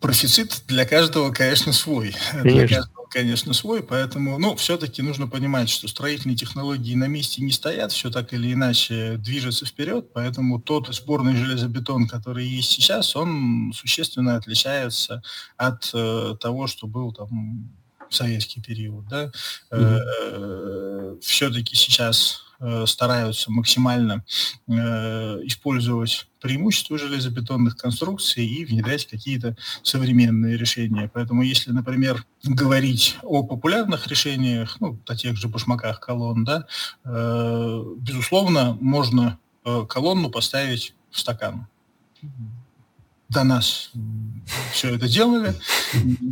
Профицит 0.00 0.62
для 0.66 0.86
каждого, 0.86 1.30
конечно, 1.30 1.74
свой. 1.74 2.14
Конечно. 2.30 2.50
Для 2.50 2.68
каждого, 2.68 3.06
конечно, 3.10 3.52
свой, 3.52 3.82
поэтому, 3.82 4.38
ну, 4.38 4.56
все-таки 4.56 5.02
нужно 5.02 5.26
понимать, 5.26 5.68
что 5.68 5.88
строительные 5.88 6.36
технологии 6.36 6.94
на 6.94 7.06
месте 7.06 7.42
не 7.42 7.52
стоят, 7.52 7.92
все 7.92 8.10
так 8.10 8.32
или 8.32 8.54
иначе 8.54 9.18
движется 9.18 9.66
вперед, 9.66 10.10
поэтому 10.14 10.58
тот 10.58 10.88
сборный 10.94 11.36
железобетон, 11.36 12.08
который 12.08 12.46
есть 12.46 12.70
сейчас, 12.70 13.14
он 13.14 13.72
существенно 13.74 14.36
отличается 14.36 15.22
от 15.58 15.90
э, 15.92 16.34
того, 16.40 16.66
что 16.66 16.86
был 16.86 17.12
там 17.12 17.68
в 18.08 18.14
советский 18.14 18.60
период, 18.60 19.06
да. 19.08 19.30
Mm-hmm. 19.70 21.20
Все-таки 21.20 21.74
сейчас 21.74 22.48
Э, 22.60 22.86
стараются 22.86 23.52
максимально 23.52 24.24
э, 24.66 24.72
использовать 25.44 26.26
преимущества 26.40 26.98
железобетонных 26.98 27.76
конструкций 27.76 28.44
и 28.44 28.64
внедрять 28.64 29.06
какие-то 29.06 29.56
современные 29.84 30.56
решения. 30.56 31.08
Поэтому 31.14 31.42
если, 31.42 31.70
например, 31.70 32.24
говорить 32.42 33.16
о 33.22 33.44
популярных 33.44 34.08
решениях, 34.08 34.76
ну, 34.80 34.98
о 35.06 35.14
тех 35.14 35.36
же 35.36 35.46
башмаках 35.46 36.00
колонн, 36.00 36.44
да, 36.44 36.66
э, 37.04 37.84
безусловно, 37.98 38.76
можно 38.80 39.38
э, 39.64 39.86
колонну 39.88 40.28
поставить 40.28 40.94
в 41.12 41.20
стакан 41.20 41.68
до 43.28 43.44
нас 43.44 43.90
все 44.72 44.94
это 44.94 45.08
делали, 45.08 45.54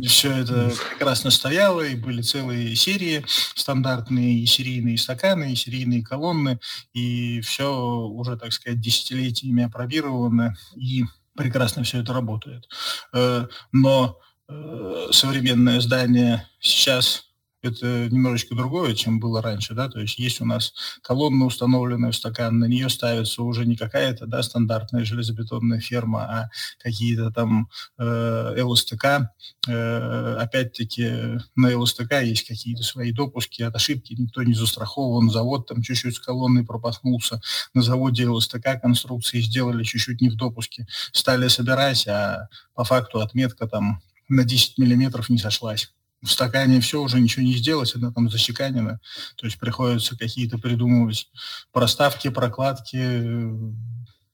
все 0.05 0.31
это 0.31 0.71
прекрасно 0.89 1.29
стояло, 1.29 1.81
и 1.81 1.95
были 1.95 2.21
целые 2.21 2.75
серии 2.75 3.23
стандартные, 3.55 4.39
и 4.39 4.45
серийные 4.45 4.97
стаканы, 4.97 5.51
и 5.51 5.55
серийные 5.55 6.03
колонны, 6.03 6.59
и 6.93 7.41
все 7.41 7.71
уже, 7.71 8.37
так 8.37 8.53
сказать, 8.53 8.81
десятилетиями 8.81 9.63
опробировано, 9.63 10.55
и 10.75 11.05
прекрасно 11.35 11.83
все 11.83 12.01
это 12.01 12.13
работает. 12.13 12.67
Э, 13.13 13.47
но 13.71 14.19
э, 14.49 15.07
современное 15.11 15.79
здание 15.79 16.47
сейчас 16.59 17.26
это 17.67 18.09
немножечко 18.09 18.55
другое, 18.55 18.93
чем 18.93 19.19
было 19.19 19.41
раньше, 19.41 19.73
да, 19.73 19.89
то 19.89 19.99
есть 19.99 20.17
есть 20.19 20.41
у 20.41 20.45
нас 20.45 20.73
колонна, 21.01 21.45
установленная 21.45 22.11
в 22.11 22.15
стакан, 22.15 22.59
на 22.59 22.65
нее 22.65 22.89
ставится 22.89 23.43
уже 23.43 23.65
не 23.65 23.75
какая-то, 23.75 24.25
да, 24.25 24.41
стандартная 24.43 25.05
железобетонная 25.05 25.79
ферма, 25.79 26.23
а 26.23 26.49
какие-то 26.81 27.31
там 27.31 27.69
э, 27.97 28.61
ЛСТК, 28.61 29.31
э, 29.67 30.35
опять-таки 30.39 31.39
на 31.55 31.77
ЛСТК 31.77 32.21
есть 32.23 32.47
какие-то 32.47 32.83
свои 32.83 33.11
допуски 33.11 33.61
от 33.63 33.75
ошибки, 33.75 34.15
никто 34.17 34.43
не 34.43 34.53
застрахован, 34.53 35.29
завод 35.29 35.67
там 35.67 35.81
чуть-чуть 35.81 36.15
с 36.15 36.19
колонной 36.19 36.65
пропахнулся, 36.65 37.41
на 37.73 37.81
заводе 37.81 38.27
ЛСТК 38.27 38.81
конструкции 38.81 39.41
сделали 39.41 39.83
чуть-чуть 39.83 40.21
не 40.21 40.29
в 40.29 40.35
допуске, 40.35 40.87
стали 41.11 41.47
собирать, 41.47 42.07
а 42.07 42.47
по 42.73 42.83
факту 42.83 43.19
отметка 43.19 43.67
там 43.67 44.01
на 44.29 44.43
10 44.43 44.77
миллиметров 44.77 45.29
не 45.29 45.37
сошлась 45.37 45.91
в 46.23 46.31
стакане 46.31 46.81
все, 46.81 47.01
уже 47.01 47.19
ничего 47.19 47.43
не 47.43 47.53
сделать, 47.53 47.95
она 47.95 48.11
там 48.11 48.29
зачеканена. 48.29 48.99
То 49.35 49.45
есть 49.45 49.59
приходится 49.59 50.17
какие-то 50.17 50.57
придумывать 50.57 51.29
проставки, 51.71 52.29
прокладки, 52.29 52.97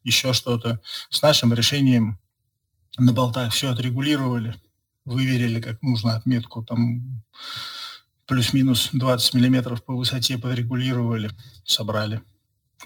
еще 0.03 0.33
что-то. 0.33 0.79
С 1.09 1.21
нашим 1.21 1.53
решением 1.53 2.19
на 2.97 3.13
болтах 3.13 3.53
все 3.53 3.71
отрегулировали, 3.71 4.55
выверили 5.05 5.59
как 5.59 5.81
нужно 5.81 6.15
отметку, 6.15 6.63
там 6.63 7.23
плюс-минус 8.27 8.89
20 8.93 9.33
миллиметров 9.33 9.83
по 9.83 9.95
высоте 9.95 10.37
подрегулировали, 10.37 11.31
собрали. 11.65 12.21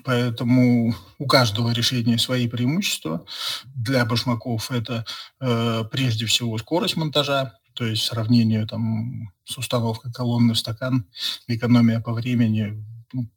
Поэтому 0.03 0.93
у 1.17 1.25
каждого 1.27 1.71
решения 1.71 2.17
свои 2.17 2.47
преимущества. 2.47 3.25
Для 3.65 4.05
башмаков 4.05 4.71
это 4.71 5.05
э, 5.39 5.83
прежде 5.91 6.25
всего 6.25 6.57
скорость 6.57 6.97
монтажа, 6.97 7.53
то 7.77 7.85
есть 7.85 8.03
сравнению 8.03 8.67
там, 8.67 9.31
с 9.45 9.55
установкой 9.57 10.11
колонны 10.11 10.55
в 10.55 10.57
стакан, 10.57 11.05
экономия 11.47 11.99
по 11.99 12.11
времени 12.11 12.83
ну, 13.13 13.29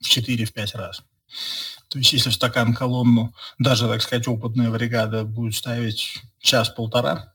в 0.00 0.06
4-5 0.06 0.76
раз. 0.76 1.02
То 1.88 1.98
есть 1.98 2.12
если 2.12 2.30
в 2.30 2.34
стакан 2.34 2.74
колонну, 2.74 3.34
даже, 3.58 3.88
так 3.88 4.00
сказать, 4.00 4.28
опытная 4.28 4.70
бригада 4.70 5.24
будет 5.24 5.56
ставить 5.56 6.22
час-полтора, 6.38 7.32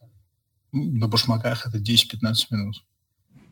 ну, 0.71 0.85
на 0.85 1.07
башмаках 1.09 1.67
это 1.67 1.79
10-15 1.79 2.35
минут. 2.51 2.83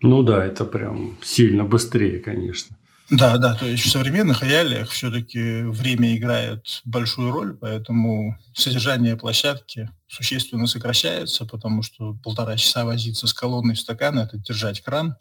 Ну 0.01 0.23
да, 0.23 0.45
это 0.45 0.63
прям 0.63 1.17
сильно 1.21 1.65
быстрее, 1.65 2.19
конечно. 2.19 2.77
Да, 3.11 3.37
да, 3.37 3.55
то 3.55 3.65
есть 3.65 3.83
в 3.83 3.91
современных 3.91 4.41
реалиях 4.41 4.89
все-таки 4.89 5.63
время 5.63 6.15
играет 6.15 6.81
большую 6.85 7.33
роль, 7.33 7.57
поэтому 7.57 8.37
содержание 8.53 9.17
площадки 9.17 9.89
существенно 10.07 10.65
сокращается, 10.65 11.45
потому 11.45 11.83
что 11.83 12.13
полтора 12.23 12.55
часа 12.55 12.85
возиться 12.85 13.27
с 13.27 13.33
колонной 13.33 13.75
стакана– 13.75 14.19
это 14.21 14.37
держать 14.37 14.79
кран. 14.79 15.17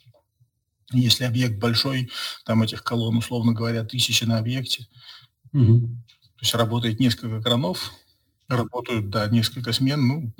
Если 0.93 1.25
объект 1.25 1.59
большой, 1.59 2.11
там 2.45 2.63
этих 2.63 2.85
колонн, 2.85 3.17
условно 3.17 3.55
говоря, 3.55 3.83
тысячи 3.83 4.23
на 4.23 4.39
объекте. 4.39 4.87
Угу. 5.53 5.81
То 5.81 6.43
есть 6.43 6.55
работает 6.55 7.01
несколько 7.01 7.43
кранов, 7.43 7.93
работают, 8.47 9.11
да, 9.11 9.27
несколько 9.27 9.73
смен, 9.73 10.07
ну, 10.07 10.33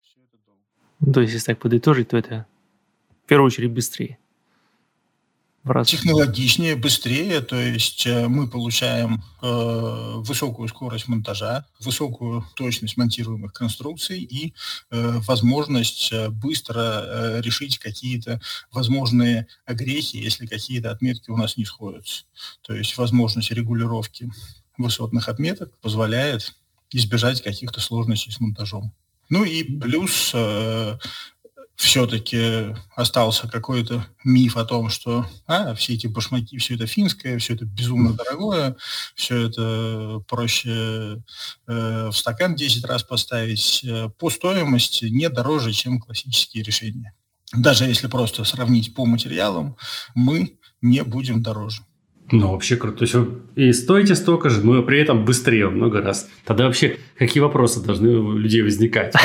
все 0.00 0.20
это 0.20 0.38
долго. 0.46 0.60
Ну, 1.00 1.12
то 1.12 1.20
есть, 1.22 1.32
если 1.32 1.46
так 1.46 1.58
подытожить, 1.58 2.10
то 2.10 2.16
это 2.16 2.46
в 3.24 3.26
первую 3.26 3.48
очередь 3.48 3.72
быстрее 3.72 4.18
в 5.64 5.70
раз. 5.70 5.88
Технологичнее, 5.88 6.76
быстрее, 6.76 7.40
то 7.40 7.56
есть 7.56 8.06
э, 8.06 8.28
мы 8.28 8.48
получаем 8.48 9.22
э, 9.42 10.12
высокую 10.18 10.68
скорость 10.68 11.08
монтажа, 11.08 11.66
высокую 11.80 12.44
точность 12.54 12.98
монтируемых 12.98 13.52
конструкций 13.52 14.20
и 14.20 14.54
э, 14.90 15.18
возможность 15.26 16.12
э, 16.12 16.28
быстро 16.28 16.80
э, 16.80 17.40
решить 17.40 17.78
какие-то 17.78 18.40
возможные 18.70 19.46
огрехи, 19.64 20.18
если 20.18 20.46
какие-то 20.46 20.90
отметки 20.90 21.30
у 21.30 21.36
нас 21.36 21.56
не 21.56 21.64
сходятся. 21.64 22.24
То 22.60 22.74
есть 22.74 22.96
возможность 22.98 23.50
регулировки 23.50 24.30
высотных 24.76 25.28
отметок 25.28 25.72
позволяет 25.80 26.54
избежать 26.90 27.42
каких-то 27.42 27.80
сложностей 27.80 28.32
с 28.32 28.38
монтажом. 28.38 28.92
Ну 29.30 29.44
и 29.44 29.64
плюс 29.64 30.32
э, 30.34 30.98
все-таки 31.76 32.74
остался 32.94 33.48
какой-то 33.48 34.06
миф 34.24 34.56
о 34.56 34.64
том, 34.64 34.88
что 34.90 35.26
а, 35.46 35.74
все 35.74 35.94
эти 35.94 36.06
башмаки, 36.06 36.58
все 36.58 36.76
это 36.76 36.86
финское, 36.86 37.38
все 37.38 37.54
это 37.54 37.64
безумно 37.64 38.12
дорогое, 38.12 38.76
все 39.14 39.48
это 39.48 40.22
проще 40.28 41.22
э, 41.66 42.08
в 42.08 42.12
стакан 42.12 42.54
10 42.54 42.84
раз 42.84 43.02
поставить. 43.02 43.84
Э, 43.84 44.08
по 44.18 44.30
стоимости 44.30 45.06
не 45.06 45.28
дороже, 45.28 45.72
чем 45.72 46.00
классические 46.00 46.62
решения. 46.62 47.14
Даже 47.52 47.84
если 47.84 48.06
просто 48.06 48.44
сравнить 48.44 48.94
по 48.94 49.04
материалам, 49.04 49.76
мы 50.14 50.58
не 50.80 51.02
будем 51.02 51.42
дороже. 51.42 51.82
Ну, 52.32 52.52
вообще 52.52 52.76
круто. 52.76 52.98
То 52.98 53.04
есть 53.04 53.14
вы 53.14 53.42
и 53.54 53.72
стоите 53.72 54.14
столько 54.14 54.48
же, 54.48 54.64
но 54.64 54.82
при 54.82 54.98
этом 54.98 55.24
быстрее 55.24 55.68
много 55.68 56.00
раз. 56.00 56.28
Тогда 56.44 56.64
вообще 56.64 56.98
какие 57.18 57.42
вопросы 57.42 57.80
должны 57.80 58.08
у 58.16 58.32
людей 58.32 58.62
возникать? 58.62 59.14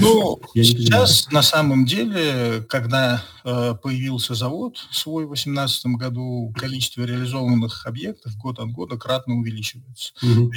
Ну, 0.00 0.40
сейчас 0.54 1.30
на 1.32 1.42
самом 1.42 1.84
деле, 1.84 2.64
когда 2.68 3.22
э, 3.44 3.74
появился 3.82 4.34
завод 4.34 4.76
свой 4.90 5.24
в 5.24 5.28
2018 5.28 5.86
году, 5.98 6.52
количество 6.56 7.02
реализованных 7.02 7.86
объектов 7.86 8.36
год 8.36 8.58
от 8.58 8.70
года 8.70 8.96
кратно 8.96 9.34
увеличивается. 9.34 10.12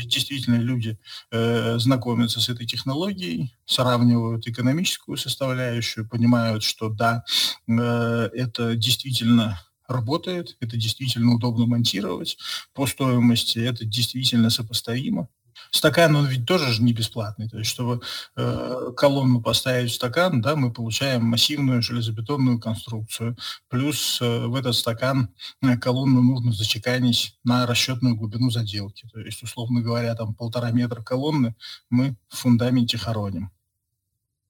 действительно 0.06 0.58
люди 0.58 0.98
э, 1.32 1.78
знакомятся 1.80 2.40
с 2.40 2.50
этой 2.50 2.66
технологией, 2.66 3.56
сравнивают 3.66 4.48
экономическую 4.48 5.18
составляющую, 5.18 6.08
понимают, 6.08 6.64
что 6.64 6.90
да, 6.90 7.24
э, 7.68 8.30
это 8.34 8.76
действительно 8.76 9.60
работает, 9.92 10.58
это 10.60 10.78
действительно 10.78 11.34
удобно 11.34 11.66
монтировать, 11.66 12.38
по 12.74 12.88
стоимости 12.88 13.60
это 13.60 13.86
действительно 13.86 14.50
сопоставимо. 14.50 15.28
Стакан, 15.70 16.16
он 16.16 16.28
ведь 16.28 16.46
тоже 16.46 16.74
же 16.74 16.84
не 16.84 16.94
бесплатный. 16.94 17.48
То 17.48 17.58
есть, 17.58 17.70
чтобы 17.70 18.02
э, 18.36 18.92
колонну 18.96 19.42
поставить 19.42 19.92
в 19.92 19.96
стакан, 19.96 20.42
да, 20.42 20.56
мы 20.56 20.72
получаем 20.74 21.24
массивную 21.26 21.82
железобетонную 21.82 22.60
конструкцию. 22.60 23.38
Плюс 23.70 24.20
э, 24.22 24.46
в 24.48 24.56
этот 24.56 24.76
стакан 24.76 25.30
э, 25.62 25.78
колонну 25.78 26.22
нужно 26.22 26.52
зачеканить 26.52 27.38
на 27.44 27.66
расчетную 27.66 28.16
глубину 28.16 28.50
заделки. 28.50 29.08
То 29.14 29.20
есть, 29.20 29.44
условно 29.44 29.82
говоря, 29.82 30.16
там 30.16 30.34
полтора 30.34 30.72
метра 30.72 31.02
колонны 31.02 31.56
мы 31.89 32.16
в 32.28 32.38
фундаменте 32.38 32.98
хороним. 32.98 33.52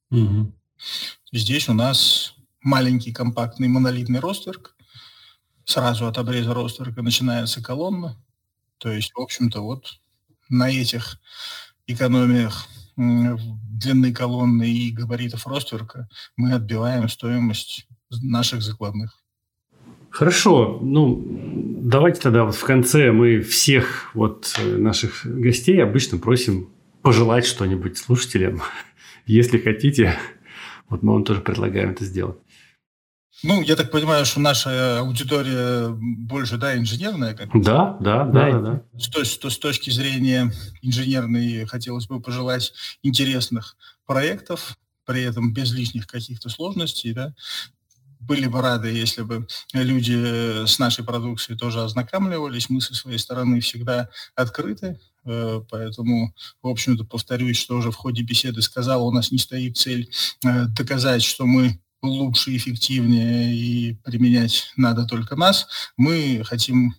Угу. 0.09 0.51
Здесь 1.33 1.69
у 1.69 1.73
нас 1.73 2.35
маленький 2.61 3.11
компактный 3.11 3.67
монолитный 3.67 4.19
ростверк, 4.19 4.75
сразу 5.65 6.07
от 6.07 6.17
обреза 6.17 6.53
ростверка 6.53 7.01
начинается 7.01 7.63
колонна. 7.63 8.17
То 8.77 8.91
есть, 8.91 9.13
в 9.13 9.19
общем-то, 9.19 9.61
вот 9.61 9.99
на 10.49 10.69
этих 10.69 11.19
экономиях 11.87 12.67
длины 12.95 14.13
колонны 14.13 14.69
и 14.69 14.91
габаритов 14.91 15.47
ростверка 15.47 16.09
мы 16.35 16.53
отбиваем 16.53 17.07
стоимость 17.09 17.87
наших 18.09 18.61
закладных. 18.61 19.17
Хорошо, 20.09 20.79
ну 20.81 21.23
давайте 21.81 22.19
тогда 22.19 22.43
вот 22.43 22.55
в 22.55 22.63
конце 22.63 23.11
мы 23.13 23.39
всех 23.39 24.11
вот 24.13 24.53
э, 24.59 24.77
наших 24.77 25.25
гостей 25.25 25.81
обычно 25.81 26.17
просим 26.17 26.69
пожелать 27.01 27.45
что-нибудь 27.45 27.97
слушателям, 27.97 28.61
если 29.25 29.57
хотите. 29.57 30.19
Вот 30.89 31.01
мы 31.01 31.13
вам 31.13 31.23
тоже 31.23 31.39
предлагаем 31.39 31.91
это 31.91 32.03
сделать. 32.03 32.37
Ну, 33.43 33.61
я 33.63 33.75
так 33.75 33.89
понимаю, 33.89 34.25
что 34.25 34.39
наша 34.39 34.99
аудитория 34.99 35.89
больше, 35.89 36.57
да, 36.57 36.77
инженерная? 36.77 37.33
Как 37.33 37.49
да, 37.53 37.97
да, 37.99 38.23
да, 38.25 38.51
да. 38.51 38.59
да. 38.59 38.83
С, 38.99 39.07
с, 39.07 39.49
с 39.49 39.57
точки 39.57 39.89
зрения 39.89 40.51
инженерной 40.81 41.65
хотелось 41.65 42.07
бы 42.07 42.21
пожелать 42.21 42.73
интересных 43.01 43.77
проектов, 44.05 44.77
при 45.05 45.23
этом 45.23 45.53
без 45.53 45.73
лишних 45.73 46.05
каких-то 46.05 46.49
сложностей, 46.49 47.13
да. 47.13 47.33
Были 48.19 48.45
бы 48.45 48.61
рады, 48.61 48.89
если 48.89 49.23
бы 49.23 49.47
люди 49.73 50.65
с 50.67 50.77
нашей 50.77 51.03
продукцией 51.03 51.57
тоже 51.57 51.81
ознакомливались. 51.81 52.69
Мы 52.69 52.79
со 52.79 52.93
своей 52.93 53.17
стороны 53.17 53.59
всегда 53.61 54.09
открыты, 54.35 54.99
э, 55.25 55.61
Поэтому, 55.67 56.35
в 56.61 56.67
общем-то, 56.67 57.03
повторюсь, 57.03 57.57
что 57.57 57.75
уже 57.75 57.89
в 57.89 57.95
ходе 57.95 58.21
беседы 58.21 58.61
сказал, 58.61 59.07
у 59.07 59.11
нас 59.11 59.31
не 59.31 59.39
стоит 59.39 59.77
цель 59.77 60.11
э, 60.45 60.65
доказать, 60.67 61.23
что 61.23 61.47
мы 61.47 61.79
лучше, 62.01 62.55
эффективнее 62.55 63.55
и 63.55 63.93
применять 64.03 64.71
надо 64.75 65.05
только 65.05 65.35
нас. 65.35 65.67
Мы 65.97 66.43
хотим 66.45 66.95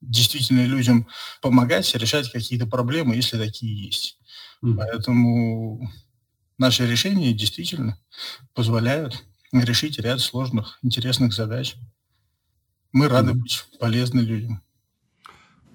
действительно 0.00 0.66
людям 0.66 1.06
помогать, 1.40 1.94
решать 1.94 2.30
какие-то 2.30 2.66
проблемы, 2.66 3.14
если 3.14 3.38
такие 3.38 3.86
есть. 3.86 4.18
Mm. 4.62 4.76
Поэтому 4.76 5.90
наши 6.58 6.86
решения 6.86 7.32
действительно 7.32 7.98
позволяют 8.54 9.24
решить 9.52 9.98
ряд 9.98 10.20
сложных, 10.20 10.78
интересных 10.82 11.32
задач. 11.32 11.76
Мы 12.92 13.08
рады 13.08 13.32
mm. 13.32 13.34
быть 13.34 13.64
полезны 13.78 14.20
людям. 14.20 14.62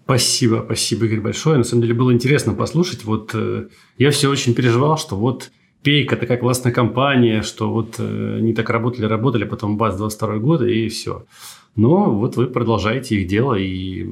Спасибо, 0.04 0.64
спасибо, 0.66 1.06
Игорь, 1.06 1.20
большое. 1.20 1.58
На 1.58 1.66
самом 1.66 1.82
деле 1.82 1.94
было 1.94 2.14
интересно 2.14 2.54
послушать. 2.54 3.04
Вот 3.04 3.32
э, 3.34 3.68
я 3.98 4.12
все 4.12 4.30
очень 4.30 4.54
переживал, 4.54 4.98
что 4.98 5.18
вот 5.18 5.52
Пейка 5.88 6.18
такая 6.18 6.38
классная 6.38 6.74
компания, 6.74 7.42
что 7.44 7.72
вот 7.72 7.96
э, 7.98 8.38
они 8.40 8.54
так 8.54 8.70
работали, 8.70 9.06
работали, 9.06 9.46
потом 9.46 9.78
бац, 9.78 9.96
22 9.96 10.38
год, 10.40 10.62
и 10.62 10.90
все. 10.90 11.26
Но 11.78 12.14
вот 12.14 12.36
вы 12.36 12.48
продолжаете 12.48 13.16
их 13.16 13.28
дело, 13.30 13.54
и 13.54 14.06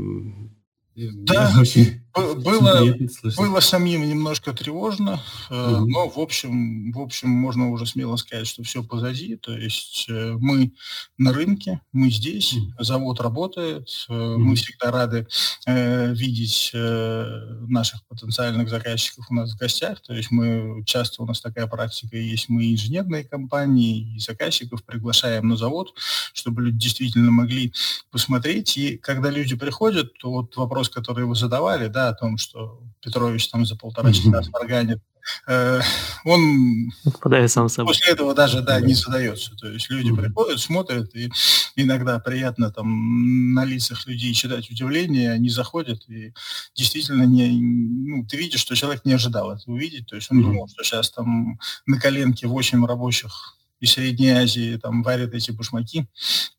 да, 0.96 1.52
очень 1.60 2.00
было, 2.16 2.96
было 3.38 3.60
самим 3.60 4.08
немножко 4.08 4.54
тревожно, 4.54 5.22
угу. 5.50 5.86
но 5.86 6.10
в 6.10 6.18
общем, 6.18 6.92
в 6.94 7.00
общем 7.02 7.30
можно 7.30 7.70
уже 7.72 7.86
смело 7.86 8.16
сказать, 8.16 8.48
что 8.48 8.64
все 8.64 8.84
позади. 8.84 9.36
То 9.36 9.52
есть 9.52 10.06
э, 10.10 10.36
мы 10.40 10.72
на 11.18 11.34
рынке, 11.34 11.82
мы 11.92 12.10
здесь, 12.10 12.54
угу. 12.54 12.84
завод 12.84 13.20
работает, 13.20 13.90
угу. 14.08 14.16
мы 14.16 14.56
всегда 14.56 14.92
рады 14.92 15.28
э, 15.68 16.14
видеть 16.14 16.72
э, 16.74 17.26
наших 17.68 18.06
потенциальных 18.08 18.70
заказчиков 18.70 19.26
у 19.30 19.34
нас 19.34 19.54
в 19.54 19.58
гостях. 19.58 20.02
То 20.02 20.14
есть 20.14 20.32
мы 20.32 20.84
часто 20.86 21.22
у 21.22 21.26
нас 21.26 21.42
такая 21.42 21.68
практика 21.68 22.16
есть, 22.16 22.48
мы 22.48 22.72
инженерные 22.72 23.26
компании 23.26 24.16
и 24.16 24.20
заказчиков 24.20 24.86
приглашаем 24.86 25.50
на 25.50 25.58
завод, 25.58 25.94
чтобы 26.34 26.62
люди 26.62 26.78
действительно 26.78 27.32
могли 27.32 27.74
посмотреть. 28.10 28.78
И 28.78 28.98
когда 28.98 29.30
люди 29.30 29.56
приходят, 29.56 30.18
то 30.18 30.32
вот 30.32 30.56
вопрос, 30.56 30.90
который 30.90 31.26
вы 31.26 31.36
задавали, 31.36 31.88
да, 31.88 32.05
о 32.10 32.14
том, 32.14 32.38
что 32.38 32.82
Петрович 33.02 33.48
там 33.50 33.66
за 33.66 33.76
полтора 33.76 34.12
часа 34.12 34.42
сварганит, 34.44 35.00
э, 35.48 35.80
он 36.24 36.92
Попадает 37.04 37.52
сам 37.52 37.70
собой. 37.70 37.94
после 37.94 38.14
этого 38.14 38.34
даже 38.34 38.62
да, 38.62 38.80
не 38.80 38.94
задается. 38.94 39.56
То 39.56 39.68
есть 39.68 39.90
люди 39.90 40.14
приходят, 40.14 40.60
смотрят, 40.60 41.16
и 41.16 41.32
иногда 41.76 42.20
приятно 42.20 42.72
там 42.72 43.54
на 43.54 43.66
лицах 43.66 44.06
людей 44.08 44.34
читать 44.34 44.70
удивление, 44.70 45.32
они 45.32 45.50
заходят, 45.50 46.08
и 46.10 46.34
действительно 46.76 47.24
не, 47.24 47.48
ну, 47.48 48.26
ты 48.26 48.38
видишь, 48.38 48.62
что 48.62 48.76
человек 48.76 49.06
не 49.06 49.14
ожидал 49.14 49.52
это 49.52 49.64
увидеть. 49.70 50.08
То 50.08 50.16
есть 50.16 50.32
он 50.32 50.42
думал, 50.42 50.68
что 50.68 50.84
сейчас 50.84 51.12
там 51.12 51.60
на 51.86 52.00
коленке 52.00 52.48
8 52.48 52.86
рабочих 52.86 53.58
из 53.80 53.92
Средней 53.92 54.30
Азии 54.30 54.78
там 54.82 55.04
варят 55.04 55.34
эти 55.34 55.52
башмаки, 55.52 56.08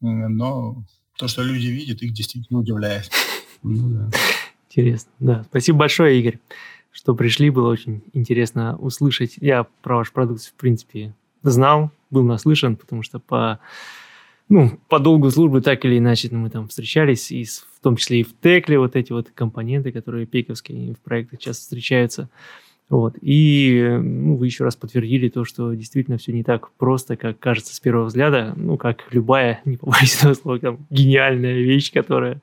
но 0.01 0.85
то, 1.17 1.29
что 1.29 1.43
люди 1.43 1.69
видят, 1.69 2.03
их 2.03 2.13
действительно 2.13 2.59
удивляет. 2.61 3.11
Ну, 3.63 3.89
да. 4.11 4.19
Интересно, 4.77 5.11
да. 5.21 5.45
Спасибо 5.45 5.79
большое, 5.79 6.21
Игорь, 6.21 6.39
что 6.93 7.15
пришли. 7.15 7.49
Было 7.49 7.71
очень 7.71 8.03
интересно 8.13 8.77
услышать. 8.77 9.37
Я 9.41 9.67
про 9.81 9.97
ваш 9.97 10.13
продукт, 10.13 10.45
в 10.45 10.53
принципе, 10.53 11.15
знал, 11.43 11.91
был 12.11 12.25
наслышан, 12.25 12.77
потому 12.77 13.03
что 13.03 13.19
по 13.19 13.59
ну, 14.51 14.79
по 14.89 14.99
долгу 14.99 15.31
службы 15.31 15.63
так 15.63 15.85
или 15.87 15.97
иначе 15.97 16.29
мы 16.31 16.51
там 16.51 16.69
встречались, 16.69 17.33
и 17.33 17.45
в 17.45 17.81
том 17.83 17.97
числе 17.97 18.21
и 18.21 18.23
в 18.23 18.39
Текле 18.39 18.79
вот 18.79 18.97
эти 18.97 19.13
вот 19.13 19.31
компоненты, 19.35 19.93
которые 19.93 20.27
пейковские 20.27 20.95
в 20.95 20.99
проектах 20.99 21.41
часто 21.41 21.63
встречаются. 21.63 22.29
Вот. 22.89 23.17
И 23.21 23.99
ну, 24.01 24.37
вы 24.37 24.47
еще 24.47 24.65
раз 24.65 24.77
подтвердили 24.77 25.29
то, 25.29 25.45
что 25.45 25.75
действительно 25.75 26.19
все 26.19 26.33
не 26.33 26.45
так 26.45 26.71
просто, 26.73 27.17
как 27.17 27.39
кажется 27.39 27.75
с 27.75 27.81
первого 27.81 28.07
взгляда. 28.07 28.55
Ну, 28.57 28.77
как 28.77 29.13
любая, 29.13 29.61
не 29.65 29.77
побоюсь 29.77 30.17
этого 30.19 30.35
слова, 30.35 30.59
там, 30.59 30.87
гениальная 30.91 31.59
вещь, 31.59 31.93
которая 31.93 32.41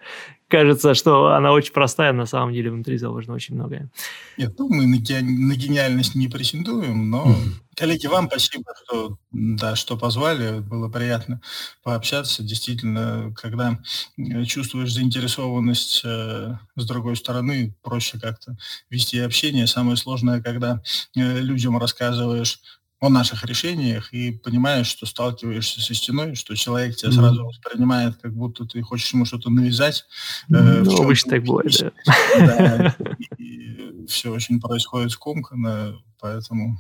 кажется, 0.50 0.94
что 0.94 1.34
она 1.34 1.52
очень 1.52 1.74
простая, 1.74 2.12
а 2.12 2.14
на 2.14 2.26
самом 2.26 2.54
деле 2.54 2.72
внутри 2.72 2.98
заложено 2.98 3.34
очень 3.34 3.56
многое. 3.56 3.90
Нет, 4.38 4.54
ну 4.60 4.70
мы 4.70 4.86
на, 4.86 4.98
на 4.98 5.56
гениальность 5.56 6.14
не 6.14 6.28
претендуем, 6.28 7.10
но, 7.10 7.36
коллеги, 7.76 8.08
вам 8.08 8.28
спасибо, 8.28 8.74
что, 8.84 9.18
да, 9.32 9.76
что 9.76 9.98
позвали, 9.98 10.60
было 10.60 10.90
приятно 10.90 11.42
пообщаться. 11.84 12.44
Действительно, 12.44 13.34
когда 13.36 13.80
э, 14.18 14.44
чувствуешь 14.46 14.94
заинтересованность 14.94 16.02
э, 16.04 16.58
с 16.76 16.86
другой 16.86 17.16
стороны, 17.16 17.76
проще 17.82 18.20
как-то 18.20 18.58
вести 18.90 19.20
общение. 19.20 19.68
Самое 19.68 19.98
сложное, 19.98 20.42
когда 20.42 20.82
э, 21.16 21.40
людям 21.40 21.78
рассказываешь 21.78 22.62
о 23.00 23.10
наших 23.10 23.44
решениях 23.44 24.14
и 24.14 24.32
понимаешь, 24.32 24.88
что 24.88 25.06
сталкиваешься 25.06 25.82
со 25.82 25.94
стеной, 25.94 26.36
что 26.36 26.56
человек 26.56 26.96
тебя 26.96 27.10
mm-hmm. 27.10 27.14
сразу 27.14 27.46
воспринимает, 27.46 28.16
как 28.22 28.34
будто 28.34 28.66
ты 28.66 28.82
хочешь 28.82 29.14
ему 29.14 29.26
что-то 29.26 29.50
навязать. 29.50 30.06
Mm-hmm. 30.50 30.84
ну, 30.84 31.04
обычно 31.04 31.32
так 31.32 31.44
бывает, 31.44 31.94
да. 32.38 32.96
да 32.98 33.16
и, 33.38 33.44
и 33.44 34.08
все 34.08 34.32
очень 34.32 34.62
происходит 34.62 35.12
скомканно, 35.12 36.02
поэтому 36.18 36.80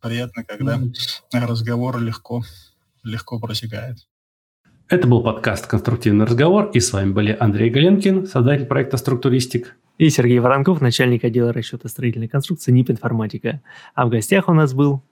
приятно, 0.00 0.44
когда 0.44 0.76
mm-hmm. 0.76 1.46
разговор 1.46 2.00
легко, 2.00 2.42
легко 3.02 3.38
протекает. 3.38 4.06
Это 4.88 5.06
был 5.06 5.22
подкаст 5.22 5.66
«Конструктивный 5.66 6.24
разговор», 6.24 6.70
и 6.74 6.80
с 6.80 6.92
вами 6.92 7.12
были 7.12 7.36
Андрей 7.38 7.70
Галенкин, 7.70 8.26
создатель 8.26 8.66
проекта 8.66 8.96
«Структуристик», 8.96 9.76
и 10.00 10.08
Сергей 10.08 10.38
Воронков, 10.38 10.80
начальник 10.80 11.24
отдела 11.24 11.52
расчета 11.52 11.86
строительной 11.90 12.26
конструкции 12.26 12.72
НИП 12.72 12.92
«Информатика». 12.92 13.60
А 13.94 14.06
в 14.06 14.08
гостях 14.08 14.48
у 14.48 14.54
нас 14.54 14.72
был 14.72 15.02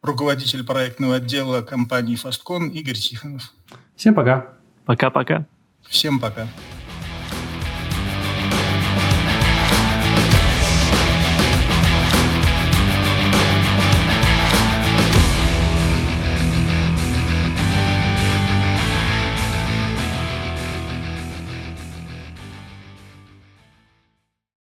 руководитель 0.00 0.64
проектного 0.64 1.16
отдела 1.16 1.60
компании 1.60 2.16
«Фасткон» 2.16 2.70
Игорь 2.70 2.94
Тихонов. 2.94 3.52
Всем 3.96 4.14
пока. 4.14 4.54
Пока-пока. 4.86 5.46
Всем 5.82 6.18
пока. 6.18 6.48